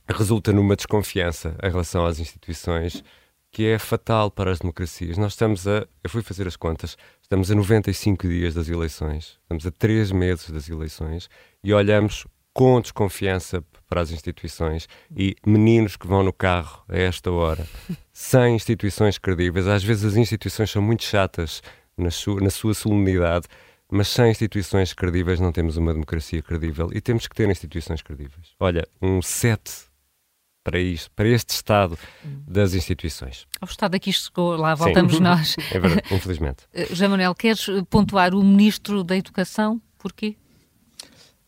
resulta 0.09 0.53
numa 0.53 0.75
desconfiança 0.75 1.55
em 1.63 1.71
relação 1.71 2.07
às 2.07 2.19
instituições 2.19 3.05
que 3.51 3.67
é 3.67 3.79
fatal 3.79 4.31
para 4.31 4.51
as 4.51 4.59
democracias. 4.59 5.17
Nós 5.19 5.33
estamos 5.33 5.67
a, 5.67 5.87
eu 6.03 6.11
fui 6.11 6.23
fazer 6.23 6.47
as 6.47 6.57
contas, 6.57 6.97
estamos 7.23 7.51
a 7.51 7.55
95 7.55 8.29
dias 8.29 8.55
das 8.55 8.69
eleições, 8.69 9.39
estamos 9.43 9.67
a 9.67 9.71
3 9.71 10.13
meses 10.13 10.51
das 10.51 10.69
eleições 10.69 11.29
e 11.63 11.73
olhamos 11.73 12.27
com 12.53 12.81
desconfiança 12.81 13.63
para 13.87 14.01
as 14.01 14.11
instituições 14.11 14.89
e 15.15 15.37
meninos 15.47 15.97
que 15.97 16.07
vão 16.07 16.23
no 16.23 16.33
carro 16.33 16.83
a 16.89 16.99
esta 16.99 17.31
hora, 17.31 17.67
sem 18.13 18.57
instituições 18.57 19.19
credíveis. 19.19 19.67
Às 19.67 19.85
vezes 19.85 20.05
as 20.05 20.17
instituições 20.17 20.71
são 20.71 20.83
muito 20.83 21.05
chatas 21.05 21.63
na 21.99 22.11
sua, 22.11 22.41
na 22.41 22.51
sua 22.51 22.75
solenidade 22.75 23.47
mas 23.91 24.09
sem 24.09 24.31
instituições 24.31 24.93
credíveis 24.93 25.41
não 25.41 25.51
temos 25.51 25.77
uma 25.77 25.93
democracia 25.93 26.43
credível 26.43 26.91
e 26.93 27.01
temos 27.01 27.27
que 27.27 27.35
ter 27.35 27.49
instituições 27.49 28.03
credíveis. 28.03 28.55
Olha, 28.61 28.87
um 29.01 29.23
7 29.23 29.89
para 30.63 30.79
isto, 30.79 31.11
para 31.13 31.27
este 31.27 31.51
estado 31.51 31.99
das 32.47 32.75
instituições. 32.75 33.47
Ao 33.59 33.67
estado 33.67 33.95
aqui 33.95 34.13
chegou, 34.13 34.55
lá 34.57 34.75
voltamos 34.75 35.15
Sim. 35.15 35.21
nós. 35.21 35.57
É 35.73 35.79
verdade, 35.79 36.15
infelizmente. 36.15 36.65
Eh, 36.75 36.87
José 36.91 37.09
Manuel, 37.09 37.35
queres 37.35 37.67
pontuar 37.89 38.35
o 38.35 38.45
Ministro 38.45 39.03
da 39.03 39.17
Educação? 39.17 39.81
Porquê? 39.97 40.37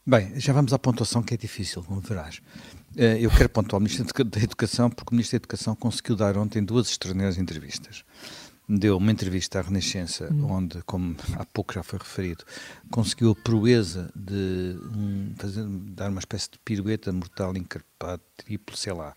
Bem, 0.06 0.40
já 0.40 0.54
vamos 0.54 0.72
à 0.72 0.78
pontuação 0.78 1.22
que 1.22 1.34
é 1.34 1.36
difícil, 1.36 1.84
como 1.84 2.00
verás. 2.00 2.40
Eh, 2.96 3.18
eu 3.20 3.30
quero 3.30 3.50
pontuar 3.50 3.78
o 3.78 3.82
Ministro 3.82 4.24
da 4.24 4.40
Educação 4.40 4.88
porque 4.88 5.12
o 5.12 5.14
Ministro 5.14 5.38
da 5.38 5.42
Educação 5.42 5.76
conseguiu 5.76 6.16
dar 6.16 6.38
ontem 6.38 6.64
duas 6.64 6.88
extraordinárias 6.88 7.36
entrevistas 7.36 8.02
deu 8.78 8.96
uma 8.96 9.10
entrevista 9.10 9.58
à 9.58 9.62
Renascença, 9.62 10.32
hum. 10.32 10.46
onde, 10.48 10.80
como 10.82 11.16
há 11.36 11.44
pouco 11.44 11.74
já 11.74 11.82
foi 11.82 11.98
referido, 11.98 12.44
conseguiu 12.90 13.32
a 13.32 13.34
proeza 13.34 14.12
de 14.14 14.78
um, 14.96 15.34
fazer, 15.36 15.64
dar 15.64 16.08
uma 16.10 16.20
espécie 16.20 16.52
de 16.52 16.58
pirueta 16.60 17.12
mortal, 17.12 17.56
encarpado, 17.56 18.22
triplo, 18.36 18.76
sei 18.76 18.92
lá, 18.92 19.14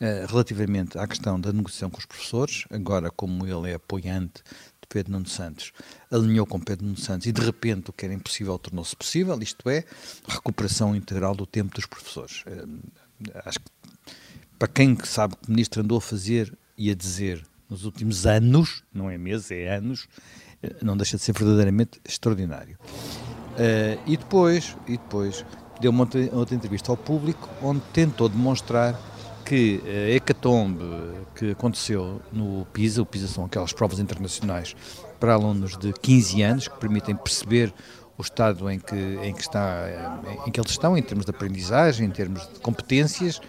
uh, 0.00 0.26
relativamente 0.26 0.98
à 0.98 1.06
questão 1.06 1.38
da 1.38 1.52
negociação 1.52 1.90
com 1.90 1.98
os 1.98 2.06
professores, 2.06 2.64
agora 2.70 3.10
como 3.10 3.46
ele 3.46 3.70
é 3.70 3.74
apoiante 3.74 4.42
de 4.80 4.88
Pedro 4.88 5.12
Nuno 5.12 5.28
Santos, 5.28 5.72
alinhou 6.10 6.46
com 6.46 6.58
Pedro 6.58 6.86
Nuno 6.86 6.98
Santos 6.98 7.26
e 7.26 7.32
de 7.32 7.42
repente 7.42 7.90
o 7.90 7.92
que 7.92 8.06
era 8.06 8.14
impossível 8.14 8.58
tornou-se 8.58 8.96
possível, 8.96 9.38
isto 9.42 9.68
é, 9.68 9.84
recuperação 10.26 10.96
integral 10.96 11.34
do 11.34 11.44
tempo 11.44 11.74
dos 11.74 11.84
professores. 11.84 12.44
Uh, 12.46 12.80
acho 13.44 13.58
que 13.60 13.66
para 14.58 14.68
quem 14.68 14.96
sabe 15.04 15.36
que 15.36 15.48
o 15.48 15.50
ministro 15.50 15.82
andou 15.82 15.98
a 15.98 16.00
fazer 16.00 16.56
e 16.78 16.90
a 16.90 16.94
dizer 16.94 17.46
nos 17.68 17.84
últimos 17.84 18.26
anos, 18.26 18.82
não 18.92 19.10
é 19.10 19.18
meses, 19.18 19.50
é 19.50 19.74
anos, 19.74 20.08
eh, 20.62 20.76
não 20.82 20.96
deixa 20.96 21.16
de 21.16 21.22
ser 21.22 21.32
verdadeiramente 21.32 22.00
extraordinário. 22.04 22.78
Uh, 23.56 23.98
e 24.06 24.16
depois, 24.16 24.76
e 24.86 24.92
depois 24.92 25.44
deu 25.80 25.90
uma 25.90 26.02
outra, 26.04 26.20
outra 26.32 26.54
entrevista 26.54 26.92
ao 26.92 26.96
público 26.96 27.48
onde 27.62 27.80
tentou 27.92 28.28
demonstrar 28.28 28.94
que 29.46 29.80
a 29.86 30.10
hecatombe 30.14 30.84
que 31.34 31.52
aconteceu 31.52 32.20
no 32.32 32.66
PISA, 32.66 33.00
o 33.00 33.06
PISA 33.06 33.28
são 33.28 33.44
aquelas 33.44 33.72
provas 33.72 33.98
internacionais 33.98 34.74
para 35.20 35.34
alunos 35.34 35.76
de 35.78 35.92
15 35.92 36.42
anos 36.42 36.68
que 36.68 36.78
permitem 36.78 37.14
perceber 37.14 37.72
o 38.18 38.22
estado 38.22 38.68
em 38.70 38.78
que, 38.78 38.94
em 38.94 39.32
que, 39.32 39.40
está, 39.40 39.86
em 40.46 40.50
que 40.50 40.58
eles 40.58 40.70
estão, 40.70 40.96
em 40.96 41.02
termos 41.02 41.24
de 41.24 41.30
aprendizagem, 41.30 42.06
em 42.06 42.10
termos 42.10 42.42
de 42.48 42.60
competências, 42.60 43.40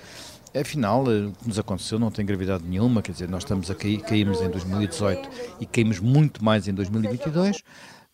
Afinal, 0.62 1.10
eh, 1.12 1.28
o 1.28 1.34
que 1.34 1.48
nos 1.48 1.60
aconteceu 1.60 2.00
não 2.00 2.12
tem 2.12 2.26
gravidade 2.26 2.64
nenhuma, 2.64 3.02
quer 3.02 3.12
dizer, 3.12 3.30
nós 3.30 3.44
estamos 3.44 3.70
a 3.70 3.76
cair, 3.76 4.02
caímos 4.02 4.42
em 4.42 4.50
2018 4.50 5.30
e 5.60 5.66
caímos 5.66 6.00
muito 6.00 6.44
mais 6.44 6.68
em 6.68 6.74
2022, 6.74 7.64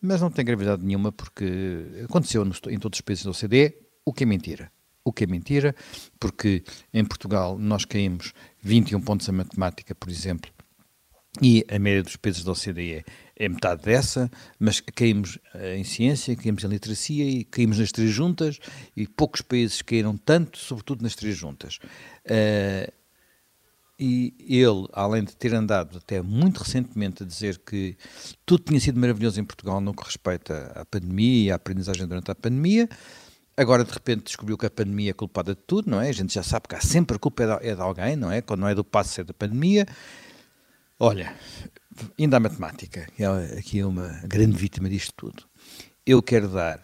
mas 0.01 0.21
não 0.21 0.29
tem 0.29 0.43
gravidade 0.43 0.84
nenhuma 0.84 1.12
porque 1.12 2.03
aconteceu 2.06 2.45
em 2.69 2.79
todos 2.79 2.97
os 2.97 3.01
países 3.01 3.23
da 3.23 3.32
OCDE, 3.32 3.75
o 4.06 4.13
que 4.13 4.23
é 4.23 4.27
mentira. 4.27 4.71
O 5.06 5.12
que 5.12 5.25
é 5.25 5.27
mentira, 5.27 5.75
porque 6.17 6.63
em 6.93 7.03
Portugal 7.03 7.58
nós 7.60 7.84
caímos 7.84 8.34
21 8.62 9.01
pontos 9.01 9.27
em 9.27 9.34
matemática, 9.34 9.93
por 9.93 10.10
exemplo, 10.10 10.49
e 11.41 11.65
a 11.69 11.80
média 11.80 12.04
dos 12.04 12.15
países 12.15 12.43
da 12.43 12.52
OCDE 12.52 13.04
é 13.36 13.50
metade 13.50 13.82
dessa, 13.84 14.30
mas 14.60 14.80
caímos 14.80 15.39
eh, 15.56 15.78
em 15.78 15.84
ciência, 15.84 16.36
caímos 16.36 16.63
em 16.63 16.67
literacia 16.67 17.26
e 17.26 17.43
caímos 17.43 17.80
nas 17.80 17.91
três 17.91 18.12
juntas 18.12 18.60
e 18.96 19.08
poucos 19.08 19.41
países 19.41 19.82
caíram 19.82 20.15
tanto, 20.15 20.60
sobretudo 20.60 21.02
nas 21.02 21.15
três 21.15 21.36
juntas. 21.36 21.80
Uh, 22.26 22.91
e 24.00 24.34
ele, 24.39 24.88
além 24.91 25.24
de 25.24 25.36
ter 25.36 25.54
andado 25.54 25.98
até 25.98 26.22
muito 26.22 26.60
recentemente 26.60 27.24
a 27.24 27.26
dizer 27.26 27.60
que 27.60 27.96
tudo 28.46 28.63
tinha 28.63 28.80
sido 28.80 29.00
maravilhoso 29.00 29.39
em 29.39 29.46
Portugal 29.46 29.80
no 29.80 29.93
que 29.93 30.04
respeita 30.04 30.72
à 30.76 30.84
pandemia 30.84 31.46
e 31.46 31.52
à 31.52 31.56
aprendizagem 31.56 32.08
durante 32.08 32.30
a 32.30 32.36
pandemia, 32.36 32.89
agora 33.56 33.84
de 33.84 33.91
repente 33.91 34.24
descobriu 34.26 34.58
que 34.58 34.65
a 34.65 34.69
pandemia 34.69 35.12
é 35.12 35.13
culpada 35.13 35.56
de 35.56 35.62
tudo, 35.62 35.89
não 35.89 36.02
é? 36.02 36.10
A 36.10 36.13
gente 36.13 36.34
já 36.34 36.43
sabe 36.43 36.67
que 36.67 36.76
há 36.76 36.82
sempre 36.82 37.15
a 37.15 37.19
culpa 37.19 37.43
é 37.43 37.46
de, 37.46 37.67
é 37.69 37.76
de 37.76 37.82
alguém, 37.82 38.15
não 38.15 38.32
é? 38.32 38.41
Quando 38.41 38.62
não 38.62 38.67
é 38.67 38.76
do 38.76 38.84
passo 38.84 39.22
é 39.22 39.24
da 39.24 39.34
pandemia. 39.34 39.86
Olha, 40.99 41.36
ainda 42.19 42.38
a 42.38 42.39
matemática, 42.39 43.08
que 43.15 43.23
é 43.23 43.27
aqui 43.58 43.84
uma 43.84 44.10
grande 44.25 44.56
vítima 44.56 44.88
disto 44.88 45.12
tudo. 45.15 45.43
Eu 46.06 46.21
quero 46.21 46.47
dar 46.47 46.84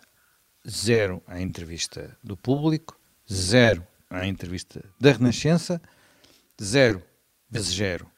zero 0.68 1.22
à 1.28 1.40
entrevista 1.40 2.18
do 2.24 2.36
público, 2.36 3.00
zero 3.32 3.86
à 4.10 4.26
entrevista 4.26 4.84
da 5.00 5.12
Renascença, 5.12 5.80
zero 6.62 7.04
vezes 7.50 7.76
zero. 7.76 8.10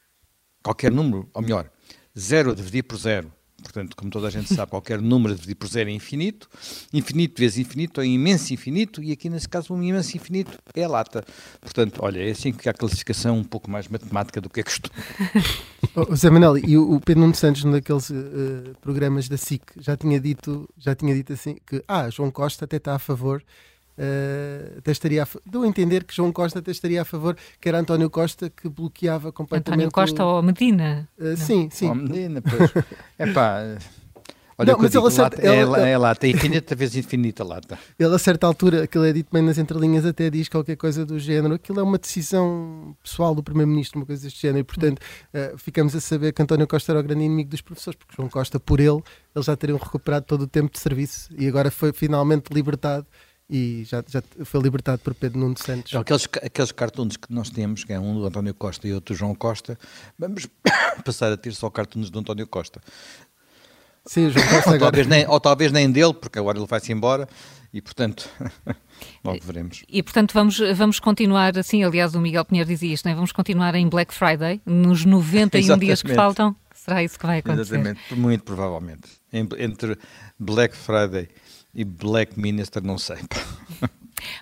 Qualquer 0.62 0.90
número, 0.90 1.28
ou 1.34 1.42
melhor, 1.42 1.70
zero 2.18 2.52
a 2.52 2.54
dividir 2.54 2.84
por 2.84 2.96
zero. 2.96 3.32
Portanto, 3.62 3.96
como 3.96 4.10
toda 4.10 4.28
a 4.28 4.30
gente 4.30 4.52
sabe, 4.52 4.70
qualquer 4.70 5.00
número 5.00 5.34
dividir 5.34 5.54
por 5.54 5.68
zero 5.68 5.88
é 5.88 5.92
infinito. 5.92 6.48
Infinito 6.92 7.40
vezes 7.40 7.58
infinito 7.58 8.00
é 8.00 8.06
imenso 8.06 8.52
infinito. 8.52 9.02
E 9.02 9.12
aqui, 9.12 9.28
nesse 9.30 9.48
caso, 9.48 9.72
um 9.72 9.82
imenso 9.82 10.16
infinito 10.16 10.58
é 10.74 10.84
a 10.84 10.88
lata. 10.88 11.24
Portanto, 11.60 12.00
olha, 12.02 12.20
é 12.20 12.30
assim 12.30 12.52
que 12.52 12.68
há 12.68 12.72
classificação 12.72 13.38
um 13.38 13.44
pouco 13.44 13.70
mais 13.70 13.88
matemática 13.88 14.40
do 14.40 14.50
que 14.50 14.60
é 14.60 14.62
costume. 14.62 14.94
oh, 15.94 16.14
Zé 16.14 16.30
Manel, 16.30 16.58
e 16.58 16.76
o, 16.76 17.00
Pedro 17.00 17.22
Nuno 17.22 17.34
Santos, 17.34 17.64
num 17.64 17.72
daqueles 17.72 18.10
uh, 18.10 18.74
programas 18.80 19.28
da 19.28 19.36
SIC, 19.36 19.62
já 19.80 19.96
tinha, 19.96 20.20
dito, 20.20 20.68
já 20.76 20.94
tinha 20.94 21.14
dito 21.14 21.32
assim 21.32 21.56
que 21.66 21.82
ah, 21.86 22.10
João 22.10 22.30
Costa 22.30 22.64
até 22.64 22.76
está 22.76 22.94
a 22.94 22.98
favor 22.98 23.42
Uh, 24.02 24.78
até 24.78 24.90
estaria 24.90 25.22
a, 25.22 25.26
dou 25.46 25.62
a 25.62 25.66
entender 25.68 26.02
que 26.02 26.12
João 26.12 26.32
Costa 26.32 26.58
até 26.58 26.72
estaria 26.72 27.02
a 27.02 27.04
favor, 27.04 27.36
que 27.60 27.68
era 27.68 27.78
António 27.78 28.10
Costa 28.10 28.50
que 28.50 28.68
bloqueava 28.68 29.30
completamente. 29.30 29.86
António 29.86 29.92
Costa 29.92 30.24
o... 30.24 30.36
ou 30.36 30.42
Medina? 30.42 31.08
Uh, 31.16 31.36
sim, 31.36 31.68
sim. 31.70 31.88
Ou 31.88 31.94
Medina, 31.94 32.42
pois. 32.42 32.84
é 33.16 33.32
pá. 33.32 33.78
Olha, 34.58 34.72
não, 34.72 34.78
mas 34.80 34.94
ele 34.94 35.06
acerta, 35.06 35.36
lata, 35.36 35.46
ele, 35.46 35.80
é, 35.80 35.92
é 35.92 35.98
lata, 35.98 36.26
é 36.26 36.30
infinita 36.34 36.74
vezes 36.74 36.96
infinita 36.96 37.44
lata. 37.44 37.78
Ele 37.96 38.12
a 38.12 38.18
certa 38.18 38.44
altura, 38.44 38.82
aquilo 38.82 39.04
é 39.04 39.12
dito 39.12 39.28
bem 39.32 39.42
nas 39.42 39.56
entrelinhas, 39.56 40.04
até 40.04 40.28
diz 40.28 40.48
qualquer 40.48 40.76
coisa 40.76 41.06
do 41.06 41.18
género. 41.18 41.54
Aquilo 41.54 41.78
é 41.78 41.82
uma 41.82 41.98
decisão 41.98 42.96
pessoal 43.02 43.34
do 43.34 43.42
Primeiro-Ministro, 43.42 44.00
uma 44.00 44.06
coisa 44.06 44.22
deste 44.22 44.42
género, 44.42 44.60
e 44.60 44.64
portanto 44.64 44.98
uh, 45.00 45.56
ficamos 45.58 45.94
a 45.94 46.00
saber 46.00 46.32
que 46.32 46.42
António 46.42 46.66
Costa 46.66 46.92
era 46.92 47.00
o 47.00 47.02
grande 47.02 47.24
inimigo 47.24 47.50
dos 47.50 47.60
professores, 47.60 47.96
porque 47.96 48.14
João 48.16 48.28
Costa, 48.28 48.58
por 48.58 48.80
ele, 48.80 49.00
eles 49.34 49.46
já 49.46 49.56
teriam 49.56 49.78
recuperado 49.78 50.26
todo 50.26 50.42
o 50.42 50.46
tempo 50.46 50.72
de 50.72 50.78
serviço 50.78 51.28
e 51.38 51.46
agora 51.46 51.70
foi 51.70 51.92
finalmente 51.92 52.52
libertado 52.52 53.06
e 53.52 53.84
já, 53.84 54.02
já 54.08 54.22
foi 54.46 54.62
libertado 54.62 55.02
por 55.02 55.14
Pedro 55.14 55.38
Nuno 55.38 55.56
Santos. 55.58 55.94
Aqueles, 55.94 56.26
aqueles 56.42 56.72
cartoons 56.72 57.18
que 57.18 57.30
nós 57.30 57.50
temos, 57.50 57.84
que 57.84 57.92
é 57.92 58.00
um 58.00 58.14
do 58.14 58.26
António 58.26 58.54
Costa 58.54 58.88
e 58.88 58.94
outro 58.94 59.14
do 59.14 59.18
João 59.18 59.34
Costa, 59.34 59.78
vamos 60.18 60.48
passar 61.04 61.30
a 61.30 61.36
ter 61.36 61.52
só 61.52 61.68
cartoons 61.68 62.08
do 62.08 62.18
António 62.18 62.46
Costa. 62.46 62.80
Sim, 64.06 64.30
João 64.30 64.48
Costa 64.48 64.70
ou, 64.70 64.76
agora... 64.76 64.90
talvez 64.90 65.06
nem, 65.06 65.28
ou 65.28 65.38
talvez 65.38 65.70
nem 65.70 65.92
dele, 65.92 66.14
porque 66.14 66.38
agora 66.38 66.58
ele 66.58 66.66
vai-se 66.66 66.90
embora 66.92 67.28
e, 67.74 67.82
portanto, 67.82 68.26
logo 69.22 69.40
veremos. 69.42 69.84
E, 69.86 70.02
portanto, 70.02 70.32
vamos, 70.32 70.58
vamos 70.74 70.98
continuar 70.98 71.56
assim. 71.58 71.84
Aliás, 71.84 72.14
o 72.14 72.20
Miguel 72.20 72.46
Pinheiro 72.46 72.70
dizia 72.70 72.94
isto, 72.94 73.04
não 73.04 73.12
é? 73.12 73.14
Vamos 73.14 73.32
continuar 73.32 73.74
em 73.74 73.86
Black 73.86 74.14
Friday, 74.14 74.62
nos 74.64 75.04
91 75.04 75.76
dias 75.78 76.00
que 76.02 76.14
faltam. 76.14 76.56
Será 76.74 77.04
isso 77.04 77.18
que 77.18 77.26
vai 77.26 77.40
acontecer? 77.40 77.74
Exatamente, 77.74 78.14
muito 78.14 78.44
provavelmente. 78.44 79.08
Entre 79.30 79.96
Black 80.38 80.74
Friday 80.74 81.28
e 81.74 81.84
Black 81.84 82.38
Minister, 82.38 82.82
não 82.82 82.98
sei. 82.98 83.18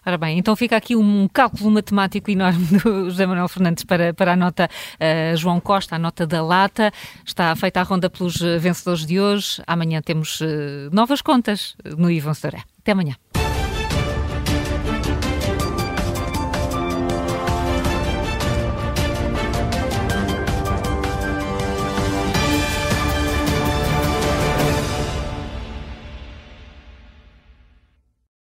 Ora 0.05 0.19
bem, 0.19 0.39
então 0.39 0.55
fica 0.55 0.77
aqui 0.77 0.95
um 0.95 1.27
cálculo 1.33 1.71
matemático 1.71 2.31
enorme 2.31 2.67
do 2.67 3.11
José 3.11 3.27
Manuel 3.27 3.49
Fernandes 3.49 3.85
para, 3.85 4.13
para 4.13 4.33
a 4.33 4.37
nota 4.37 4.69
uh, 4.69 5.37
João 5.37 5.59
Costa, 5.59 5.97
a 5.97 5.99
nota 5.99 6.27
da 6.27 6.43
lata. 6.43 6.93
Está 7.25 7.55
feita 7.57 7.81
a 7.81 7.83
ronda 7.83 8.11
pelos 8.11 8.37
vencedores 8.37 9.07
de 9.07 9.19
hoje. 9.19 9.63
Amanhã 9.67 10.03
temos 10.03 10.41
uh, 10.41 10.47
novas 10.93 11.23
contas 11.23 11.77
no 11.97 12.11
Ivan 12.11 12.31
Vencedora. 12.31 12.63
Até 12.79 12.93
amanhã. 12.93 13.17